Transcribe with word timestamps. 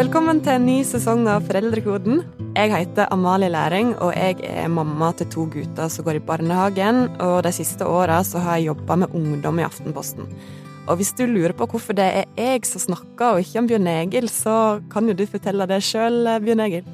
Velkommen 0.00 0.38
til 0.40 0.54
en 0.56 0.62
ny 0.64 0.78
sesong 0.86 1.26
av 1.28 1.42
Foreldrekoden. 1.44 2.22
Jeg 2.56 2.70
heter 2.72 3.10
Amalie 3.12 3.50
Læring, 3.52 3.90
og 4.00 4.14
jeg 4.16 4.38
er 4.48 4.70
mamma 4.72 5.10
til 5.12 5.28
to 5.28 5.42
gutter 5.52 5.90
som 5.92 6.06
går 6.06 6.16
i 6.16 6.22
barnehagen. 6.24 7.02
Og 7.20 7.42
de 7.44 7.52
siste 7.52 7.84
åra 7.84 8.22
har 8.22 8.56
jeg 8.56 8.70
jobba 8.70 8.96
med 9.02 9.12
ungdom 9.12 9.60
i 9.60 9.66
Aftenposten. 9.66 10.30
Og 10.88 10.96
hvis 10.96 11.12
du 11.18 11.26
lurer 11.28 11.52
på 11.52 11.68
hvorfor 11.68 11.98
det 11.98 12.08
er 12.22 12.24
jeg 12.32 12.64
som 12.64 12.80
snakker, 12.86 13.34
og 13.34 13.44
ikke 13.44 13.60
om 13.60 13.68
Bjørn 13.68 13.92
Egil, 13.92 14.32
så 14.32 14.80
kan 14.88 15.04
jo 15.04 15.18
du 15.18 15.26
fortelle 15.28 15.68
det 15.68 15.82
sjøl, 15.84 16.24
Bjørn 16.46 16.64
Egil. 16.64 16.88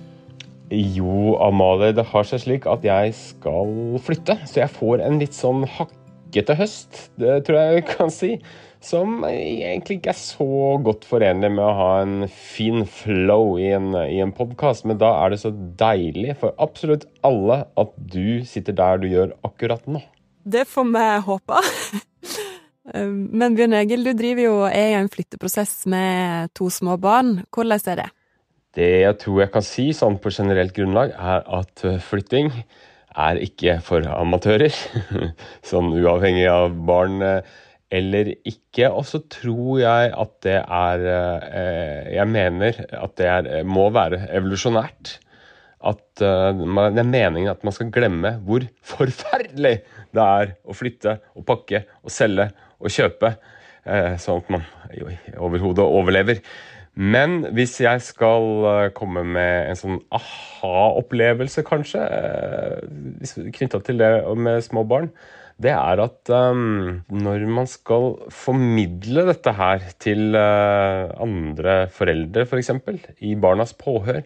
Jo, 0.75 1.37
Amalie, 1.47 1.95
det 1.95 2.09
har 2.11 2.27
seg 2.27 2.43
slik 2.43 2.67
at 2.67 2.83
jeg 2.83 3.15
skal 3.15 4.01
flytte, 4.03 4.41
så 4.51 4.65
jeg 4.65 4.79
får 4.81 5.07
en 5.07 5.23
litt 5.23 5.39
sånn 5.39 5.63
hakkete 5.79 6.59
høst. 6.59 7.05
Det 7.23 7.45
tror 7.47 7.63
jeg 7.63 7.79
jeg 7.79 7.91
kan 7.95 8.11
si 8.11 8.39
som 8.87 9.25
egentlig 9.27 9.99
ikke 9.99 10.13
er 10.13 10.19
så 10.19 10.49
godt 10.85 11.07
forenlig 11.09 11.51
med 11.57 11.65
å 11.65 11.75
ha 11.79 11.91
en 12.05 12.27
fin 12.31 12.85
flow 12.87 13.57
i 13.59 13.71
en, 13.75 13.91
i 14.07 14.21
en 14.23 14.35
podkast, 14.37 14.87
men 14.87 15.01
da 15.01 15.11
er 15.25 15.35
det 15.35 15.41
så 15.43 15.51
deilig 15.51 16.37
for 16.43 16.55
absolutt 16.63 17.09
alle 17.27 17.65
at 17.79 17.97
du 17.99 18.45
sitter 18.47 18.77
der 18.79 19.03
du 19.03 19.09
gjør 19.11 19.35
akkurat 19.47 19.89
nå. 19.91 20.03
Det 20.47 20.63
får 20.71 20.87
vi 20.95 21.07
håpe. 21.27 21.63
Men 22.95 23.57
Bjørn 23.59 23.75
Egil, 23.75 24.05
du 24.07 24.13
driver 24.15 24.45
jo 24.45 24.59
er 24.69 24.93
i 24.93 24.99
en 25.01 25.09
flytteprosess 25.11 25.89
med 25.91 26.53
to 26.55 26.69
små 26.71 26.95
barn. 27.03 27.41
Hvordan 27.51 27.83
er 27.91 27.99
det? 27.99 28.05
Det 28.79 28.91
jeg 29.01 29.17
tror 29.25 29.41
jeg 29.43 29.51
kan 29.57 29.67
si 29.67 29.89
sånn 29.97 30.21
på 30.23 30.31
generelt 30.31 30.71
grunnlag, 30.77 31.11
er 31.19 31.43
at 31.59 31.83
flytting 32.07 32.53
er 33.17 33.41
ikke 33.43 33.81
for 33.83 34.07
amatører. 34.07 34.71
sånn 35.71 35.91
uavhengig 35.99 36.47
av 36.53 36.79
barn 36.87 37.19
eller 37.93 38.33
ikke. 38.47 38.91
Og 38.91 39.07
så 39.07 39.21
tror 39.31 39.81
jeg 39.83 40.13
at 40.17 40.35
det 40.47 40.59
er 40.59 41.07
eh, 41.07 42.15
Jeg 42.17 42.29
mener 42.29 42.83
at 42.91 43.17
det 43.19 43.31
er, 43.31 43.63
må 43.65 43.89
være 43.95 44.27
evolusjonært. 44.37 45.17
At 45.87 46.23
eh, 46.25 46.51
det 46.57 47.03
er 47.03 47.11
meningen 47.11 47.53
at 47.53 47.65
man 47.65 47.75
skal 47.77 47.93
glemme 47.95 48.37
hvor 48.47 48.67
forferdelig 48.83 49.77
det 50.17 50.25
er 50.25 50.57
å 50.67 50.77
flytte 50.77 51.19
og 51.37 51.47
pakke 51.47 51.85
og 52.03 52.11
selge 52.11 52.51
og 52.77 52.93
kjøpe, 52.93 53.37
eh, 53.87 54.17
sånn 54.21 54.43
at 54.43 54.51
man 54.53 54.67
overhodet 55.37 55.85
overlever. 55.85 56.43
Men 56.97 57.43
hvis 57.53 57.75
jeg 57.83 58.01
skal 58.01 58.91
komme 58.97 59.21
med 59.29 59.69
en 59.69 59.77
sånn 59.77 59.99
aha-opplevelse, 60.17 61.61
kanskje, 61.69 62.01
knytta 63.53 63.83
til 63.85 64.01
det 64.01 64.09
med 64.41 64.65
små 64.65 64.85
barn, 64.89 65.11
det 65.63 65.73
er 65.73 66.01
at 66.05 66.31
um, 66.37 67.01
når 67.09 67.47
man 67.49 67.69
skal 67.71 68.11
formidle 68.35 69.25
dette 69.31 69.55
her 69.57 69.87
til 70.03 70.37
uh, 70.37 71.09
andre 71.25 71.87
foreldre, 71.93 72.45
f.eks., 72.45 72.75
for 72.85 73.25
i 73.25 73.33
barnas 73.41 73.73
påhør, 73.79 74.21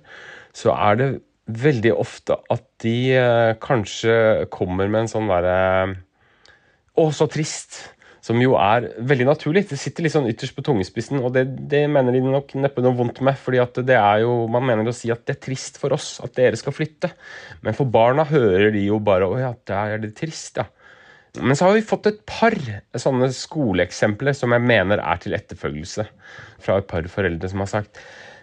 så 0.50 0.74
er 0.74 0.98
det 0.98 1.10
veldig 1.50 1.94
ofte 1.94 2.34
at 2.50 2.66
de 2.82 2.96
uh, 3.14 3.54
kanskje 3.62 4.48
kommer 4.50 4.90
med 4.90 5.04
en 5.04 5.14
sånn 5.14 5.30
derre 5.30 5.56
Å, 6.98 7.08
så 7.14 7.30
trist! 7.30 7.78
Som 8.20 8.36
jo 8.42 8.52
er 8.60 8.90
veldig 9.08 9.24
naturlig. 9.30 9.62
Det 9.70 9.78
sitter 9.80 10.04
litt 10.04 10.12
sånn 10.12 10.28
ytterst 10.28 10.52
på 10.52 10.64
tungespissen, 10.66 11.22
og 11.24 11.32
det, 11.32 11.46
det 11.72 11.86
mener 11.88 12.12
de 12.12 12.20
nok 12.20 12.52
neppe 12.60 12.82
noe 12.84 12.92
vondt 12.98 13.22
med. 13.24 13.38
fordi 13.40 13.62
at 13.62 13.80
det 13.88 13.96
er 13.96 14.26
jo, 14.26 14.34
Man 14.52 14.66
mener 14.68 14.90
å 14.90 14.92
si 14.92 15.08
at 15.14 15.22
det 15.24 15.38
er 15.38 15.40
trist 15.46 15.80
for 15.80 15.96
oss 15.96 16.18
at 16.20 16.34
dere 16.36 16.58
skal 16.60 16.76
flytte. 16.76 17.14
Men 17.64 17.78
for 17.78 17.88
barna 17.88 18.26
hører 18.28 18.68
de 18.76 18.84
jo 18.90 19.00
bare 19.00 19.30
Å 19.30 19.40
ja, 19.40 19.54
der 19.72 19.96
er 19.96 20.04
det 20.04 20.12
trist, 20.20 20.60
ja. 20.60 20.68
Men 21.38 21.54
så 21.56 21.68
har 21.68 21.76
vi 21.76 21.84
fått 21.86 22.08
et 22.10 22.24
par 22.26 22.56
sånne 22.98 23.28
skoleeksempler 23.34 24.34
som 24.34 24.54
jeg 24.56 24.66
mener 24.66 25.02
er 25.02 25.20
til 25.22 25.36
etterfølgelse. 25.36 26.06
Fra 26.60 26.80
et 26.80 26.88
par 26.90 27.06
foreldre 27.12 27.50
som 27.50 27.62
har 27.62 27.70
sagt 27.70 28.00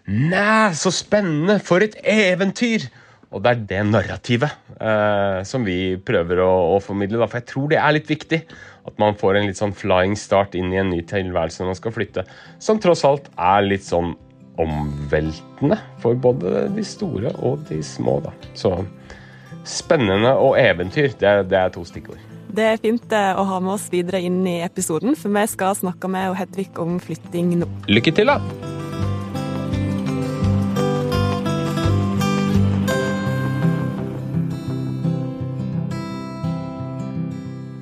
Næ, 0.07 0.71
så 0.79 0.91
spennende! 0.95 1.57
For 1.59 1.83
et 1.83 1.97
eventyr! 2.07 2.88
Og 3.35 3.41
det 3.44 3.52
er 3.52 3.63
det 3.69 3.79
narrativet 3.89 4.53
eh, 4.79 5.41
som 5.44 5.66
vi 5.67 5.97
prøver 6.00 6.39
å, 6.39 6.51
å 6.78 6.78
formidle. 6.79 7.19
Da. 7.19 7.28
For 7.28 7.41
jeg 7.41 7.50
tror 7.50 7.73
det 7.73 7.81
er 7.81 7.95
litt 7.97 8.07
viktig 8.07 8.39
at 8.88 9.01
man 9.01 9.17
får 9.19 9.35
en 9.35 9.50
litt 9.50 9.59
sånn 9.59 9.75
flying 9.75 10.16
start 10.16 10.56
inn 10.56 10.72
i 10.72 10.79
en 10.79 10.94
ny 10.94 11.01
tilværelse 11.09 11.59
når 11.59 11.73
man 11.73 11.79
skal 11.81 11.95
flytte. 11.97 12.23
Som 12.63 12.79
tross 12.79 13.03
alt 13.07 13.28
er 13.35 13.67
litt 13.67 13.83
sånn 13.83 14.13
omveltende 14.57 15.78
for 16.01 16.17
både 16.17 16.66
de 16.73 16.88
store 16.88 17.35
og 17.44 17.67
de 17.67 17.81
små. 17.83 18.22
Da. 18.23 18.31
Så 18.57 18.73
spennende 19.67 20.31
og 20.39 20.56
eventyr, 20.62 21.12
det, 21.19 21.35
det 21.51 21.59
er 21.59 21.75
to 21.75 21.83
stikkord. 21.85 22.26
Det 22.57 22.63
er 22.66 22.79
fint 22.81 23.12
eh, 23.13 23.38
å 23.38 23.44
ha 23.45 23.57
med 23.62 23.75
oss 23.75 23.84
videre 23.94 24.18
inn 24.25 24.40
i 24.50 24.56
episoden, 24.66 25.13
for 25.13 25.29
vi 25.29 25.44
skal 25.45 25.75
snakke 25.78 26.09
med 26.09 26.34
Hedvig 26.40 26.79
om 26.81 26.95
flytting 26.97 27.51
nå. 27.59 27.68
Lykke 27.85 28.13
til, 28.18 28.31
da! 28.31 28.40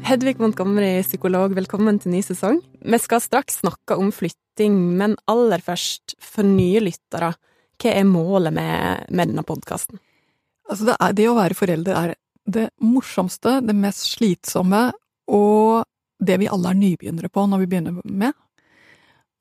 Hedvig 0.09 0.43
Montgomery, 0.43 0.99
psykolog, 1.07 1.55
velkommen 1.55 2.01
til 2.03 2.11
ny 2.11 2.19
sesong. 2.27 2.59
Vi 2.83 2.99
skal 2.99 3.23
straks 3.23 3.61
snakke 3.63 3.95
om 3.95 4.11
flytting, 4.11 4.75
men 4.99 5.15
aller 5.31 5.63
først, 5.63 6.17
for 6.19 6.43
nye 6.43 6.83
lyttere, 6.83 7.31
hva 7.79 7.95
er 7.95 8.11
målet 8.11 8.59
med, 8.59 9.07
med 9.07 9.31
denne 9.31 9.47
podkasten? 9.47 10.03
Altså 10.67 10.91
det, 10.91 10.99
er, 10.99 11.15
det, 11.15 11.31
å 11.31 11.39
være 11.39 11.55
forelder 11.63 11.95
er 11.95 12.17
det 12.45 12.69
morsomste, 12.81 13.59
det 13.65 13.75
mest 13.77 14.05
slitsomme 14.15 14.89
og 15.31 15.85
det 16.25 16.37
vi 16.41 16.49
alle 16.51 16.71
er 16.71 16.79
nybegynnere 16.79 17.31
på 17.33 17.45
når 17.49 17.63
vi 17.63 17.69
begynner 17.71 17.99
med. 18.03 18.33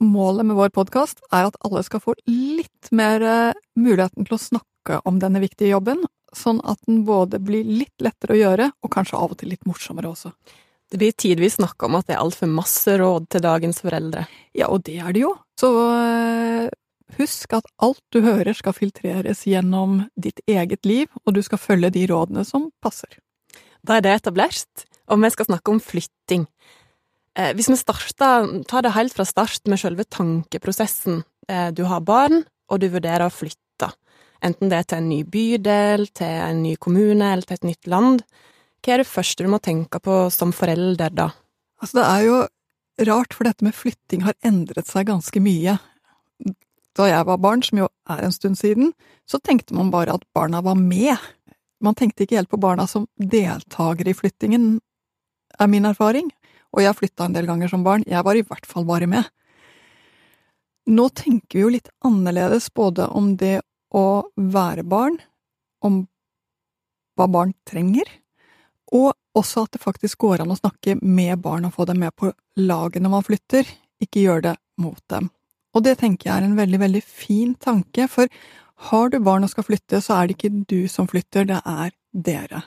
Målet 0.03 0.47
med 0.48 0.59
vår 0.59 0.72
podkast 0.75 1.22
er 1.31 1.48
at 1.48 1.59
alle 1.65 1.84
skal 1.87 2.03
få 2.03 2.16
litt 2.26 2.91
mer 2.92 3.22
eh, 3.22 3.60
muligheten 3.78 4.26
til 4.26 4.37
å 4.37 4.42
snakke 4.42 4.98
om 5.09 5.20
denne 5.22 5.41
viktige 5.44 5.70
jobben, 5.70 6.03
sånn 6.34 6.59
at 6.66 6.81
den 6.88 7.04
både 7.06 7.38
blir 7.41 7.65
litt 7.65 7.94
lettere 8.03 8.34
å 8.34 8.41
gjøre, 8.41 8.69
og 8.82 8.92
kanskje 8.92 9.21
av 9.21 9.32
og 9.32 9.41
til 9.41 9.53
litt 9.54 9.65
morsommere 9.69 10.10
også. 10.10 10.32
Det 10.91 11.00
blir 11.00 11.15
tidvis 11.16 11.56
snakk 11.60 11.86
om 11.86 11.97
at 11.97 12.09
det 12.09 12.16
er 12.16 12.25
altfor 12.25 12.50
masse 12.50 12.98
råd 13.00 13.31
til 13.32 13.44
dagens 13.44 13.81
foreldre. 13.82 14.26
Ja, 14.54 14.69
og 14.69 14.84
det 14.86 14.98
er 15.00 15.15
det 15.15 15.25
jo. 15.25 15.32
Så 15.59 15.71
eh, 15.94 16.66
Husk 17.19 17.53
at 17.54 17.66
alt 17.84 18.03
du 18.15 18.22
hører 18.25 18.56
skal 18.56 18.75
filtreres 18.75 19.44
gjennom 19.47 20.06
ditt 20.16 20.41
eget 20.50 20.87
liv, 20.88 21.10
og 21.25 21.37
du 21.37 21.42
skal 21.44 21.60
følge 21.60 21.92
de 21.94 22.06
rådene 22.10 22.44
som 22.48 22.70
passer. 22.82 23.20
Da 23.84 23.98
er 23.98 24.06
det 24.06 24.15
etablert, 24.16 24.87
og 25.12 25.20
vi 25.20 25.31
skal 25.34 25.50
snakke 25.50 25.75
om 25.75 25.82
flytting. 25.84 26.47
Eh, 27.37 27.53
hvis 27.54 27.69
vi 27.69 27.76
starter, 27.76 28.48
tar 28.70 28.87
det 28.87 28.94
helt 28.97 29.15
fra 29.15 29.26
start 29.28 29.69
med 29.69 29.82
selve 29.82 30.06
tankeprosessen. 30.09 31.22
Eh, 31.48 31.70
du 31.76 31.84
har 31.91 32.00
barn, 32.00 32.44
og 32.72 32.81
du 32.81 32.88
vurderer 32.88 33.28
å 33.28 33.34
flytte. 33.34 33.92
Enten 34.44 34.72
det 34.72 34.81
er 34.81 34.88
til 34.88 35.03
en 35.03 35.09
ny 35.12 35.22
bydel, 35.28 36.09
til 36.16 36.41
en 36.48 36.62
ny 36.65 36.75
kommune 36.81 37.31
eller 37.32 37.44
til 37.47 37.60
et 37.60 37.69
nytt 37.69 37.88
land. 37.88 38.25
Hva 38.84 38.97
er 38.97 39.04
det 39.04 39.09
første 39.09 39.44
du 39.44 39.53
må 39.53 39.60
tenke 39.60 40.00
på 40.00 40.25
som 40.32 40.53
forelder 40.53 41.12
da? 41.12 41.31
Altså, 41.81 42.00
det 42.00 42.06
er 42.09 42.26
jo 42.26 42.36
rart, 43.09 43.34
for 43.36 43.48
dette 43.48 43.65
med 43.65 43.76
flytting 43.76 44.25
har 44.25 44.36
endret 44.44 44.88
seg 44.88 45.09
ganske 45.09 45.41
mye 45.42 45.78
da 46.94 47.09
jeg 47.10 47.27
var 47.27 47.41
barn, 47.43 47.62
som 47.62 47.81
jo 47.82 47.88
er 48.10 48.22
en 48.25 48.34
stund 48.34 48.59
siden, 48.60 48.93
så 49.27 49.41
tenkte 49.43 49.75
man 49.75 49.91
bare 49.91 50.15
at 50.15 50.27
barna 50.34 50.62
var 50.62 50.78
med. 50.78 51.16
Man 51.82 51.97
tenkte 51.99 52.25
ikke 52.25 52.38
helt 52.38 52.53
på 52.53 52.60
barna 52.62 52.87
som 52.91 53.09
deltakere 53.19 54.12
i 54.12 54.16
flyttingen, 54.16 54.78
er 55.59 55.71
min 55.71 55.87
erfaring, 55.87 56.31
og 56.75 56.83
jeg 56.83 56.99
flytta 56.99 57.28
en 57.28 57.37
del 57.37 57.47
ganger 57.47 57.71
som 57.71 57.84
barn, 57.87 58.06
jeg 58.06 58.25
var 58.27 58.38
i 58.38 58.43
hvert 58.47 58.66
fall 58.66 58.87
bare 58.87 59.06
med. 59.10 59.27
Nå 60.91 61.09
tenker 61.16 61.59
vi 61.59 61.62
jo 61.62 61.71
litt 61.72 61.88
annerledes 62.04 62.69
både 62.75 63.06
om 63.09 63.34
det 63.41 63.60
å 63.94 64.27
være 64.37 64.84
barn, 64.84 65.16
om 65.84 66.03
hva 67.15 67.28
barn 67.31 67.54
trenger, 67.69 68.09
og 68.94 69.15
også 69.38 69.65
at 69.65 69.75
det 69.75 69.83
faktisk 69.83 70.27
går 70.27 70.43
an 70.43 70.53
å 70.54 70.59
snakke 70.59 70.99
med 71.00 71.41
barn 71.43 71.66
og 71.66 71.75
få 71.78 71.87
dem 71.88 72.03
med 72.03 72.15
på 72.19 72.31
laget 72.60 73.03
når 73.03 73.15
man 73.16 73.27
flytter, 73.27 73.71
ikke 74.03 74.27
gjøre 74.27 74.47
det 74.50 74.54
mot 74.83 75.00
dem. 75.10 75.31
Og 75.75 75.83
det 75.87 75.98
tenker 76.01 76.31
jeg 76.31 76.37
er 76.37 76.47
en 76.47 76.59
veldig, 76.59 76.81
veldig 76.81 77.03
fin 77.03 77.54
tanke, 77.59 78.07
for 78.10 78.31
har 78.91 79.10
du 79.10 79.19
barn 79.22 79.47
og 79.47 79.51
skal 79.53 79.66
flytte, 79.66 80.01
så 80.03 80.19
er 80.19 80.28
det 80.28 80.37
ikke 80.37 80.65
du 80.71 80.87
som 80.91 81.09
flytter, 81.10 81.47
det 81.51 81.60
er 81.60 81.95
dere. 82.13 82.63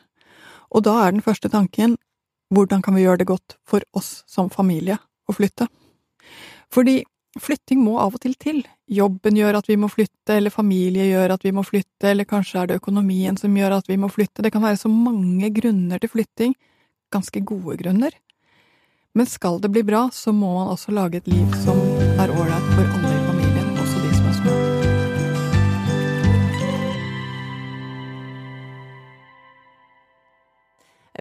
Og 0.76 0.84
da 0.84 0.98
er 1.06 1.16
den 1.16 1.24
første 1.24 1.50
tanken 1.52 1.96
hvordan 2.54 2.81
kan 2.84 2.96
vi 2.96 3.04
gjøre 3.04 3.24
det 3.24 3.28
godt 3.28 3.58
for 3.68 3.84
oss 3.98 4.24
som 4.28 4.50
familie 4.52 4.98
å 5.28 5.36
flytte? 5.36 5.68
Fordi 6.72 7.02
flytting 7.40 7.81
må 7.84 7.98
av 8.02 8.16
og 8.16 8.22
til 8.24 8.36
til. 8.40 8.62
Jobben 8.88 9.36
gjør 9.38 9.60
at 9.60 9.68
vi 9.68 9.76
må 9.80 9.90
flytte, 9.92 10.38
eller 10.38 10.54
familie 10.54 11.10
gjør 11.10 11.36
at 11.36 11.44
vi 11.44 11.52
må 11.56 11.64
flytte, 11.68 12.12
eller 12.12 12.28
kanskje 12.28 12.62
er 12.62 12.70
det 12.70 12.80
økonomien 12.80 13.38
som 13.40 13.56
gjør 13.56 13.78
at 13.80 13.92
vi 13.92 14.00
må 14.00 14.10
flytte. 14.12 14.44
Det 14.44 14.52
kan 14.56 14.64
være 14.64 14.80
så 14.80 14.92
mange 14.92 15.52
grunner 15.56 16.00
til 16.00 16.12
flytting, 16.12 16.56
ganske 17.14 17.44
gode 17.48 17.78
grunner. 17.84 18.16
Men 19.18 19.25
skal 19.25 19.62
det 19.62 19.69
bli 19.69 19.81
bra, 19.84 20.10
så 20.14 20.31
må 20.31 20.54
man 20.54 20.68
også 20.69 20.92
lage 20.94 21.18
et 21.18 21.28
liv 21.28 21.54
som 21.64 21.78
er 22.22 22.30
ålreit 22.30 22.66
for 22.75 22.86
alle 22.86 23.14
i 23.16 23.22
familien, 23.25 23.72
også 23.81 24.02
de 24.04 24.10
som 24.14 24.28
er 24.30 24.36
små. 24.36 24.58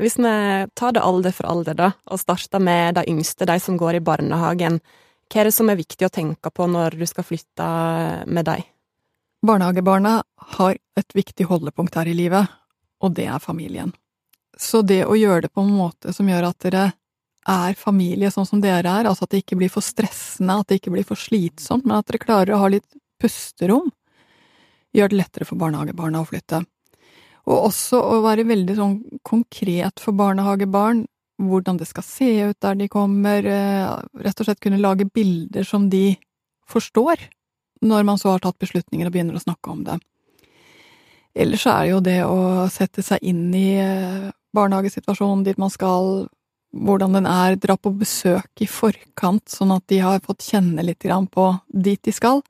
Hvis 0.04 0.18
vi 0.20 0.32
tar 0.76 0.92
det 0.92 1.04
alder 1.08 1.32
for 1.38 1.48
alder, 1.48 1.78
da, 1.78 1.88
og 2.12 2.20
starter 2.20 2.60
med 2.60 2.98
de 2.98 3.06
yngste, 3.14 3.48
de 3.48 3.56
som 3.64 3.80
går 3.80 3.96
i 3.96 4.04
barnehagen, 4.04 4.76
hva 5.32 5.40
er 5.40 5.48
det 5.48 5.54
som 5.56 5.72
er 5.72 5.80
viktig 5.80 6.04
å 6.04 6.12
tenke 6.12 6.52
på 6.52 6.68
når 6.68 6.98
du 7.00 7.06
skal 7.08 7.24
flytte 7.24 7.70
med 8.28 8.44
dem? 8.50 8.68
Barnehagebarna 9.40 10.18
har 10.58 10.76
et 11.00 11.16
viktig 11.16 11.48
holdepunkt 11.48 11.96
her 11.96 12.12
i 12.12 12.18
livet, 12.20 12.44
og 13.00 13.16
det 13.16 13.24
er 13.32 13.40
familien. 13.40 13.96
Så 14.52 14.84
det 14.84 15.06
å 15.08 15.16
gjøre 15.16 15.48
det 15.48 15.54
på 15.56 15.64
en 15.64 15.72
måte 15.80 16.12
som 16.12 16.28
gjør 16.28 16.52
at 16.52 16.60
dere 16.68 16.86
er 17.46 17.76
familie 17.78 18.30
sånn 18.34 18.46
som 18.48 18.62
dere 18.62 18.90
er, 19.00 19.08
altså 19.08 19.26
at 19.26 19.34
det 19.34 19.44
ikke 19.44 19.58
blir 19.60 19.70
for 19.72 19.84
stressende, 19.84 20.58
at 20.58 20.70
det 20.70 20.80
ikke 20.80 20.94
blir 20.96 21.06
for 21.06 21.18
slitsomt, 21.20 21.86
men 21.86 21.98
at 21.98 22.08
dere 22.08 22.22
klarer 22.22 22.56
å 22.56 22.62
ha 22.64 22.70
litt 22.72 22.86
pusterom, 23.22 23.92
gjør 24.96 25.12
det 25.12 25.20
lettere 25.20 25.46
for 25.48 25.60
barnehagebarna 25.60 26.22
å 26.22 26.28
flytte. 26.28 26.62
Og 27.46 27.68
også 27.68 28.00
å 28.02 28.22
være 28.24 28.46
veldig 28.48 28.74
sånn 28.78 28.96
konkret 29.26 30.02
for 30.02 30.16
barnehagebarn, 30.18 31.04
hvordan 31.42 31.78
det 31.78 31.86
skal 31.90 32.04
se 32.06 32.30
ut 32.48 32.58
der 32.64 32.78
de 32.80 32.88
kommer, 32.90 33.44
eh, 33.44 33.92
rett 34.24 34.40
og 34.40 34.48
slett 34.48 34.60
kunne 34.60 34.80
lage 34.80 35.04
bilder 35.04 35.64
som 35.64 35.90
de 35.90 36.16
forstår, 36.66 37.20
når 37.82 38.04
man 38.04 38.18
så 38.18 38.32
har 38.32 38.40
tatt 38.40 38.58
beslutninger 38.58 39.06
og 39.06 39.12
begynner 39.12 39.36
å 39.36 39.44
snakke 39.44 39.70
om 39.70 39.84
det. 39.84 40.00
Ellers 41.36 41.66
er 41.68 41.82
det 41.84 41.90
jo 41.90 42.00
det 42.00 42.20
å 42.24 42.68
sette 42.72 43.04
seg 43.04 43.20
inn 43.22 43.52
i 43.54 43.76
eh, 43.76 44.30
barnehagesituasjonen 44.56 45.44
dit 45.44 45.58
man 45.60 45.70
skal, 45.70 46.28
hvordan 46.84 47.16
den 47.16 47.26
er, 47.28 47.56
dra 47.60 47.76
på 47.76 47.92
besøk 47.96 48.62
i 48.62 48.68
forkant, 48.70 49.48
sånn 49.48 49.74
at 49.74 49.86
de 49.90 50.00
har 50.04 50.22
fått 50.24 50.46
kjenne 50.46 50.84
litt 50.84 51.04
på 51.32 51.46
dit 51.68 52.02
de 52.02 52.12
skal. 52.12 52.42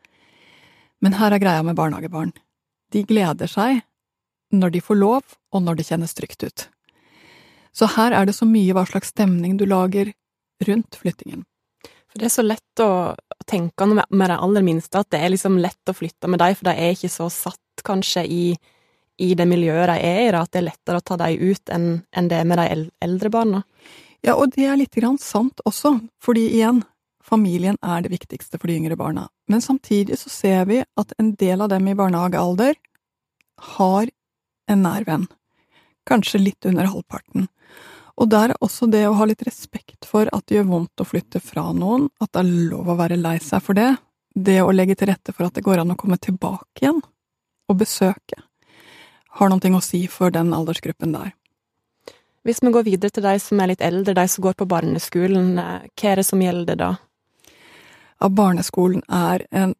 Men 1.01 1.19
her 1.21 1.33
er 1.33 1.43
greia 1.43 1.63
med 1.63 1.77
barnehagebarn. 1.77 2.33
De 2.93 3.03
gleder 3.05 3.47
seg 3.47 3.83
når 4.53 4.71
de 4.77 4.81
får 4.81 4.97
lov, 4.97 5.23
og 5.53 5.63
når 5.63 5.77
det 5.77 5.89
kjennes 5.89 6.15
trygt 6.15 6.43
ut. 6.43 6.69
Så 7.77 7.87
her 7.97 8.13
er 8.13 8.27
det 8.27 8.37
så 8.37 8.47
mye 8.49 8.73
hva 8.73 8.87
slags 8.89 9.13
stemning 9.13 9.57
du 9.59 9.67
lager 9.67 10.13
rundt 10.65 10.97
flyttingen. 10.97 11.45
For 12.09 12.21
det 12.21 12.31
er 12.31 12.37
så 12.37 12.45
lett 12.47 12.81
å 12.81 13.15
tenke 13.47 13.87
med 13.91 14.31
de 14.31 14.39
aller 14.39 14.65
minste 14.65 15.03
at 15.03 15.11
det 15.13 15.21
er 15.21 15.35
liksom 15.35 15.59
lett 15.61 15.91
å 15.91 15.97
flytte 15.97 16.31
med 16.31 16.41
dem, 16.41 16.55
for 16.57 16.71
de 16.71 16.73
er 16.73 16.95
ikke 16.95 17.13
så 17.13 17.29
satt 17.33 17.85
kanskje 17.85 18.25
i 18.25 18.47
i 19.17 19.35
det 19.37 19.47
miljøet 19.49 19.89
de 19.89 19.97
er 20.05 20.19
i, 20.27 20.37
at 20.37 20.53
det 20.53 20.61
er 20.61 20.69
lettere 20.69 21.01
å 21.01 21.05
ta 21.05 21.17
dem 21.21 21.41
ut 21.41 21.73
enn, 21.73 22.29
det 22.29 22.43
med 22.45 22.61
de 22.61 22.67
eldre 23.05 23.33
barna. 23.33 23.63
Ja, 24.27 24.35
og 24.35 24.57
det 24.57 24.67
er 24.67 24.79
litt 24.79 24.97
grann 24.99 25.19
sant 25.23 25.61
også, 25.69 26.01
fordi 26.23 26.49
igjen, 26.59 26.83
familien 27.23 27.79
er 27.83 28.03
det 28.03 28.11
viktigste 28.11 28.59
for 28.59 28.67
de 28.67 28.79
yngre 28.81 28.99
barna. 28.99 29.29
Men 29.51 29.63
samtidig 29.63 30.19
så 30.19 30.33
ser 30.33 30.65
vi 30.67 30.81
at 30.83 31.15
en 31.23 31.33
del 31.39 31.63
av 31.63 31.71
dem 31.71 31.87
i 31.87 31.95
barnehagealder 31.99 32.75
har 33.77 34.11
en 34.71 34.83
nær 34.83 35.07
venn. 35.07 35.29
Kanskje 36.07 36.43
litt 36.43 36.67
under 36.67 36.91
halvparten. 36.91 37.47
Og 38.17 38.31
der 38.33 38.55
er 38.55 38.65
også 38.65 38.89
det 38.91 39.05
å 39.07 39.15
ha 39.19 39.29
litt 39.29 39.45
respekt 39.47 40.09
for 40.09 40.27
at 40.33 40.47
det 40.49 40.59
gjør 40.59 40.71
vondt 40.73 41.03
å 41.03 41.07
flytte 41.07 41.43
fra 41.43 41.69
noen, 41.77 42.09
at 42.19 42.33
det 42.33 42.43
er 42.43 42.69
lov 42.73 42.91
å 42.91 42.99
være 42.99 43.21
lei 43.21 43.37
seg 43.45 43.63
for 43.63 43.79
det, 43.79 43.93
det 44.35 44.59
å 44.63 44.75
legge 44.75 44.99
til 44.99 45.13
rette 45.13 45.35
for 45.37 45.47
at 45.47 45.55
det 45.55 45.65
går 45.67 45.85
an 45.85 45.95
å 45.95 45.99
komme 46.01 46.19
tilbake 46.19 46.83
igjen 46.83 47.03
og 47.67 47.79
besøke 47.79 48.43
har 49.37 49.53
noe 49.53 49.77
å 49.77 49.85
si 49.85 50.07
for 50.09 50.33
den 50.33 50.55
aldersgruppen 50.57 51.13
der. 51.13 51.36
Hvis 52.47 52.63
vi 52.63 52.71
går 52.71 52.85
videre 52.87 53.11
til 53.11 53.25
de 53.27 53.39
som 53.43 53.59
er 53.59 53.73
litt 53.73 53.83
eldre, 53.83 54.15
de 54.15 54.25
som 54.31 54.45
går 54.45 54.55
på 54.55 54.69
barneskolen, 54.71 55.59
eh, 55.59 55.89
hva 55.99 56.11
er 56.13 56.21
det 56.21 56.27
som 56.29 56.43
gjelder 56.43 56.77
da? 56.79 56.91
Ja, 58.21 58.29
barneskolen 58.29 59.03
er 59.11 59.43
en 59.51 59.75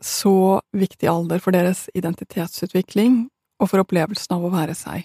så 0.00 0.62
viktig 0.72 1.10
alder 1.12 1.42
for 1.44 1.52
deres 1.52 1.90
identitetsutvikling 1.92 3.26
og 3.60 3.68
for 3.68 3.84
opplevelsen 3.84 4.32
av 4.32 4.46
å 4.48 4.52
være 4.54 4.74
seg. 4.74 5.04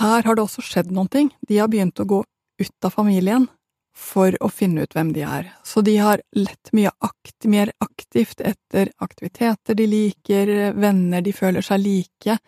Her 0.00 0.26
har 0.26 0.34
det 0.34 0.42
også 0.42 0.64
skjedd 0.66 0.90
noen 0.90 1.08
ting. 1.08 1.30
De 1.46 1.60
har 1.62 1.70
begynt 1.70 2.02
å 2.02 2.08
gå 2.08 2.24
ut 2.58 2.84
av 2.84 2.90
familien 2.90 3.46
for 3.94 4.34
å 4.42 4.50
finne 4.50 4.82
ut 4.82 4.96
hvem 4.96 5.12
de 5.14 5.22
er. 5.22 5.52
Så 5.62 5.84
de 5.86 5.94
har 6.02 6.20
lett 6.34 6.72
mye 6.74 6.90
akt, 6.98 7.46
mer 7.46 7.70
aktivt 7.78 8.42
etter 8.42 8.90
aktiviteter 8.98 9.78
de 9.78 9.86
liker, 9.86 10.72
venner 10.74 11.22
de 11.22 11.32
føler 11.32 11.62
seg 11.62 11.80
like. 11.84 12.40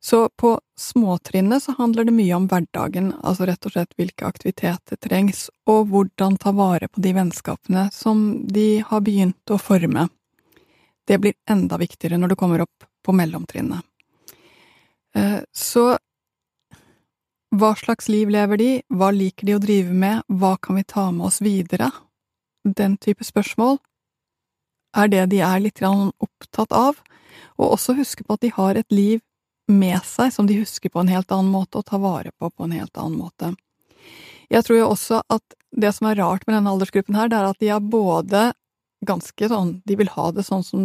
Så 0.00 0.28
på 0.28 0.60
småtrinnet 0.78 1.62
så 1.62 1.74
handler 1.78 2.06
det 2.06 2.14
mye 2.14 2.36
om 2.36 2.46
hverdagen, 2.48 3.10
altså 3.18 3.48
rett 3.48 3.66
og 3.66 3.74
slett 3.74 3.96
hvilke 3.98 4.28
aktiviteter 4.28 5.00
trengs, 5.02 5.48
og 5.66 5.90
hvordan 5.90 6.38
ta 6.38 6.52
vare 6.54 6.88
på 6.88 7.02
de 7.02 7.12
vennskapene 7.16 7.88
som 7.94 8.46
de 8.46 8.84
har 8.86 9.02
begynt 9.02 9.50
å 9.50 9.58
forme. 9.58 10.06
Det 11.08 11.18
blir 11.18 11.34
enda 11.50 11.80
viktigere 11.80 12.20
når 12.20 12.34
du 12.34 12.38
kommer 12.38 12.62
opp 12.62 12.86
på 13.02 13.14
mellomtrinnet. 13.16 13.82
Eh, 15.16 15.40
så 15.52 15.96
hva 17.58 17.72
slags 17.80 18.10
liv 18.12 18.28
lever 18.30 18.60
de, 18.60 18.70
hva 18.92 19.08
liker 19.10 19.48
de 19.48 19.54
å 19.56 19.62
drive 19.62 19.94
med, 19.96 20.20
hva 20.28 20.56
kan 20.60 20.76
vi 20.76 20.84
ta 20.84 21.08
med 21.10 21.30
oss 21.30 21.40
videre? 21.40 21.90
Den 22.62 22.98
type 23.00 23.24
spørsmål 23.24 23.78
er 24.96 25.08
det 25.08 25.24
de 25.32 25.40
er 25.44 25.62
litt 25.64 25.80
opptatt 25.82 26.72
av, 26.76 27.00
og 27.56 27.72
også 27.72 27.96
huske 27.96 28.24
på 28.24 28.36
at 28.36 28.44
de 28.44 28.52
har 28.52 28.76
et 28.76 28.92
liv 28.92 29.22
med 29.68 30.00
seg 30.06 30.32
som 30.34 30.48
de 30.48 30.58
husker 30.60 30.92
på 30.92 31.02
en 31.02 31.12
helt 31.12 31.32
annen 31.34 31.52
måte, 31.52 31.80
og 31.80 31.88
tar 31.88 32.02
vare 32.02 32.32
på 32.38 32.50
på 32.50 32.66
en 32.66 32.76
helt 32.76 32.96
annen 32.96 33.18
måte. 33.20 33.52
Jeg 34.48 34.64
tror 34.64 34.78
jo 34.80 34.90
også 34.94 35.22
at 35.28 35.56
det 35.76 35.92
som 35.94 36.08
er 36.08 36.20
rart 36.22 36.46
med 36.46 36.56
denne 36.56 36.72
aldersgruppen 36.72 37.16
her, 37.18 37.28
det 37.28 37.38
er 37.38 37.50
at 37.50 37.60
de 37.60 37.70
er 37.74 37.84
både 37.84 38.48
ganske 39.06 39.50
sånn, 39.50 39.78
de 39.86 39.96
vil 40.00 40.10
ha 40.14 40.30
det 40.34 40.46
sånn 40.46 40.64
som 40.66 40.84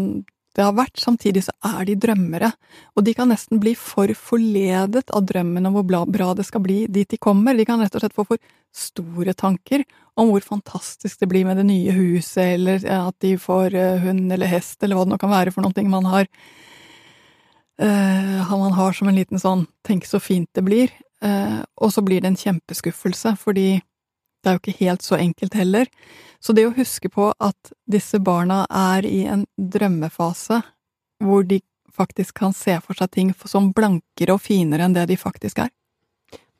det 0.53 0.61
har 0.61 0.75
vært, 0.77 0.99
samtidig 1.01 1.47
så 1.47 1.53
er 1.65 1.87
de 1.87 1.95
drømmere, 1.97 2.51
og 2.93 3.05
de 3.07 3.15
kan 3.17 3.31
nesten 3.31 3.57
bli 3.61 3.71
for 3.79 4.11
forledet 4.13 5.07
av 5.09 5.23
drømmen 5.25 5.65
om 5.65 5.79
hvor 5.79 6.05
bra 6.05 6.27
det 6.37 6.45
skal 6.45 6.61
bli 6.61 6.83
dit 6.85 7.09
de 7.09 7.17
kommer, 7.17 7.57
de 7.57 7.65
kan 7.65 7.81
rett 7.81 7.95
og 7.97 8.03
slett 8.03 8.13
få 8.13 8.27
for 8.27 8.51
store 8.73 9.33
tanker 9.33 9.81
om 10.19 10.29
hvor 10.29 10.45
fantastisk 10.45 11.23
det 11.23 11.29
blir 11.31 11.47
med 11.47 11.57
det 11.57 11.65
nye 11.65 11.95
huset, 11.97 12.53
eller 12.59 12.85
at 12.85 13.17
de 13.25 13.33
får 13.41 13.73
eh, 13.73 14.05
hund 14.05 14.29
eller 14.33 14.51
hest, 14.51 14.77
eller 14.83 14.99
hva 14.99 15.07
det 15.07 15.15
nå 15.15 15.19
kan 15.21 15.33
være 15.33 15.53
for 15.55 15.65
noe 15.65 15.89
man 15.89 16.11
har 16.11 16.29
uh, 17.83 18.53
man 18.57 18.75
har 18.77 18.93
som 18.95 19.09
en 19.09 19.17
liten 19.17 19.41
sånn 19.41 19.65
tenk 19.85 20.07
så 20.07 20.21
fint 20.23 20.49
det 20.55 20.63
blir, 20.65 20.93
uh, 21.25 21.61
og 21.75 21.93
så 21.93 22.03
blir 22.05 22.23
det 22.23 22.33
en 22.33 22.39
kjempeskuffelse, 22.39 23.35
fordi 23.41 23.81
det 24.43 24.51
er 24.51 24.57
jo 24.57 24.63
ikke 24.63 24.79
helt 24.83 25.05
så 25.05 25.15
enkelt 25.15 25.53
heller. 25.55 25.91
Så 26.43 26.53
det 26.55 26.65
å 26.67 26.75
huske 26.75 27.09
på 27.11 27.29
at 27.39 27.71
disse 27.87 28.19
barna 28.19 28.65
er 28.67 29.07
i 29.07 29.23
en 29.31 29.45
drømmefase 29.55 30.59
hvor 31.23 31.45
de 31.47 31.61
faktisk 31.93 32.41
kan 32.41 32.53
se 32.57 32.75
for 32.83 32.97
seg 32.97 33.11
ting 33.13 33.31
som 33.47 33.71
blankere 33.71 34.35
og 34.35 34.43
finere 34.43 34.83
enn 34.83 34.95
det 34.97 35.07
de 35.13 35.17
faktisk 35.19 35.63
er. 35.63 35.71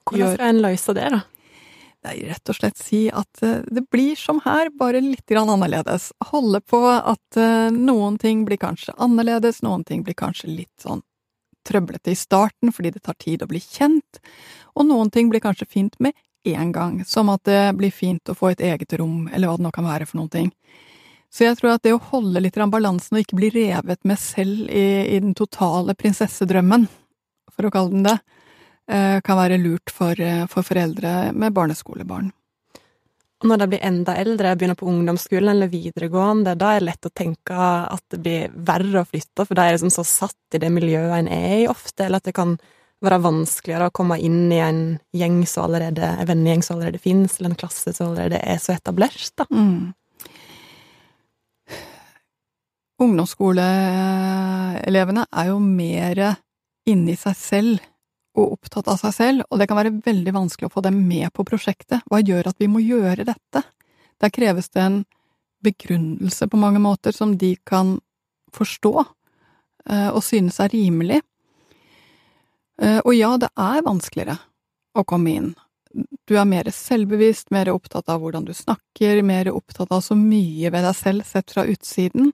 Hvordan 0.07 0.35
skal 0.35 0.51
en 0.51 0.61
løse 0.63 0.95
det, 0.95 1.09
da? 1.11 1.21
Nei, 2.03 2.17
rett 2.27 2.51
og 2.51 2.57
slett 2.57 2.79
si 2.79 3.05
at 3.15 3.43
eh, 3.47 3.63
det 3.71 3.85
blir 3.91 4.19
som 4.19 4.41
her, 4.43 4.67
bare 4.75 4.99
litt 5.03 5.23
grann 5.29 5.51
annerledes. 5.51 6.09
Holde 6.31 6.59
på 6.59 6.81
at 6.91 7.39
eh, 7.39 7.71
noen 7.71 8.19
ting 8.19 8.43
blir 8.47 8.59
kanskje 8.59 8.95
annerledes, 8.99 9.61
noen 9.63 9.85
ting 9.87 10.03
blir 10.03 10.17
kanskje 10.19 10.51
litt 10.51 10.83
sånn 10.83 11.03
trøblete 11.65 12.13
i 12.13 12.19
starten 12.19 12.73
fordi 12.73 12.93
det 12.93 13.03
tar 13.05 13.17
tid 13.19 13.43
å 13.43 13.49
bli 13.49 13.61
kjent, 13.63 14.21
og 14.75 14.87
noen 14.89 15.11
ting 15.13 15.31
blir 15.31 15.43
kanskje 15.43 15.69
fint 15.69 15.99
med 16.03 16.13
én 16.43 16.73
gang, 16.75 17.03
som 17.07 17.29
at 17.31 17.43
det 17.47 17.75
blir 17.79 17.91
fint 17.91 18.29
å 18.29 18.35
få 18.35 18.51
et 18.51 18.63
eget 18.63 18.93
rom, 18.99 19.29
eller 19.31 19.47
hva 19.47 19.57
det 19.57 19.67
nå 19.67 19.71
kan 19.75 19.87
være 19.87 20.07
for 20.09 20.19
noen 20.19 20.33
ting. 20.33 20.51
Så 21.33 21.47
jeg 21.47 21.57
tror 21.57 21.73
at 21.73 21.85
det 21.85 21.95
å 21.95 22.03
holde 22.11 22.43
litt 22.43 22.59
balansen 22.69 23.17
og 23.17 23.23
ikke 23.23 23.39
bli 23.39 23.49
revet 23.55 24.03
med 24.05 24.19
selv 24.21 24.67
i, 24.69 25.15
i 25.15 25.19
den 25.23 25.33
totale 25.33 25.95
prinsessedrømmen, 25.97 26.85
for 27.53 27.65
å 27.65 27.73
kalle 27.73 27.93
den 27.95 28.05
det, 28.05 28.19
eh, 28.91 29.17
kan 29.25 29.39
være 29.39 29.57
lurt 29.61 29.89
for, 29.89 30.13
eh, 30.19 30.45
for 30.51 30.61
foreldre 30.67 31.33
med 31.33 31.55
barneskolebarn. 31.55 32.31
Når 33.43 33.59
de 33.59 33.65
blir 33.73 33.81
enda 33.83 34.13
eldre, 34.15 34.53
begynner 34.55 34.77
på 34.79 34.87
ungdomsskolen 34.87 35.49
eller 35.51 35.67
videregående, 35.71 36.53
da 36.55 36.69
er 36.71 36.79
det 36.79 36.87
lett 36.87 37.07
å 37.09 37.11
tenke 37.11 37.55
at 37.57 38.03
det 38.13 38.19
blir 38.23 38.53
verre 38.55 39.01
å 39.01 39.09
flytte, 39.09 39.43
for 39.43 39.55
da 39.57 39.65
er 39.67 39.73
liksom 39.75 39.91
så 39.91 40.03
satt 40.07 40.55
i 40.55 40.61
det 40.63 40.71
miljøet 40.71 41.17
en 41.17 41.27
er 41.27 41.57
i 41.57 41.67
ofte, 41.67 42.05
eller 42.05 42.17
at 42.21 42.27
det 42.29 42.37
kan 42.37 42.55
være 43.03 43.25
vanskeligere 43.25 43.89
å 43.89 43.95
komme 43.95 44.15
inn 44.23 44.47
i 44.47 44.63
en 44.63 44.95
gjeng 45.11 45.43
som 45.49 45.67
allerede, 45.67 46.05
en 46.07 46.29
vennegjeng 46.29 46.63
som 46.63 46.75
allerede 46.77 47.03
finnes, 47.03 47.35
eller 47.35 47.51
en 47.51 47.59
klasse 47.59 47.91
som 47.91 48.07
allerede 48.13 48.39
er 48.39 48.59
så 48.63 48.71
etablert, 48.77 49.35
da. 49.35 49.43
Mm. 49.51 49.91
Ungdomsskoleelevene 53.03 55.27
er 55.27 55.45
jo 55.49 55.57
mer 55.59 56.39
inni 56.87 57.19
seg 57.19 57.35
selv 57.35 57.83
og 58.33 58.55
opptatt 58.55 58.87
av 58.89 58.97
seg 59.01 59.13
selv, 59.13 59.45
og 59.49 59.59
det 59.61 59.67
kan 59.69 59.77
være 59.77 59.93
veldig 60.05 60.33
vanskelig 60.33 60.69
å 60.69 60.73
få 60.73 60.83
dem 60.85 61.03
med 61.07 61.29
på 61.35 61.45
prosjektet. 61.47 62.01
Hva 62.09 62.21
gjør 62.23 62.49
at 62.49 62.61
vi 62.61 62.69
må 62.71 62.81
gjøre 62.81 63.27
dette? 63.27 63.61
Der 64.21 64.33
kreves 64.33 64.71
det 64.73 64.81
en 64.81 65.03
begrunnelse 65.63 66.47
på 66.49 66.59
mange 66.59 66.81
måter 66.83 67.15
som 67.15 67.37
de 67.39 67.53
kan 67.67 67.97
forstå 68.53 68.93
eh, 69.03 70.09
og 70.09 70.23
synes 70.25 70.59
er 70.63 70.73
rimelig. 70.73 71.21
Eh, 72.81 72.99
og 73.03 73.13
ja, 73.15 73.35
det 73.37 73.51
er 73.53 73.85
vanskeligere 73.85 74.39
å 74.97 75.05
komme 75.07 75.37
inn. 75.37 75.51
Du 76.25 76.35
er 76.39 76.49
mer 76.49 76.69
selvbevisst, 76.73 77.51
mer 77.53 77.69
opptatt 77.73 78.09
av 78.09 78.23
hvordan 78.23 78.47
du 78.47 78.53
snakker, 78.57 79.21
mer 79.25 79.51
opptatt 79.53 79.93
av 79.93 80.01
så 80.01 80.17
mye 80.17 80.71
ved 80.73 80.85
deg 80.87 80.97
selv 80.97 81.27
sett 81.29 81.53
fra 81.53 81.67
utsiden, 81.69 82.31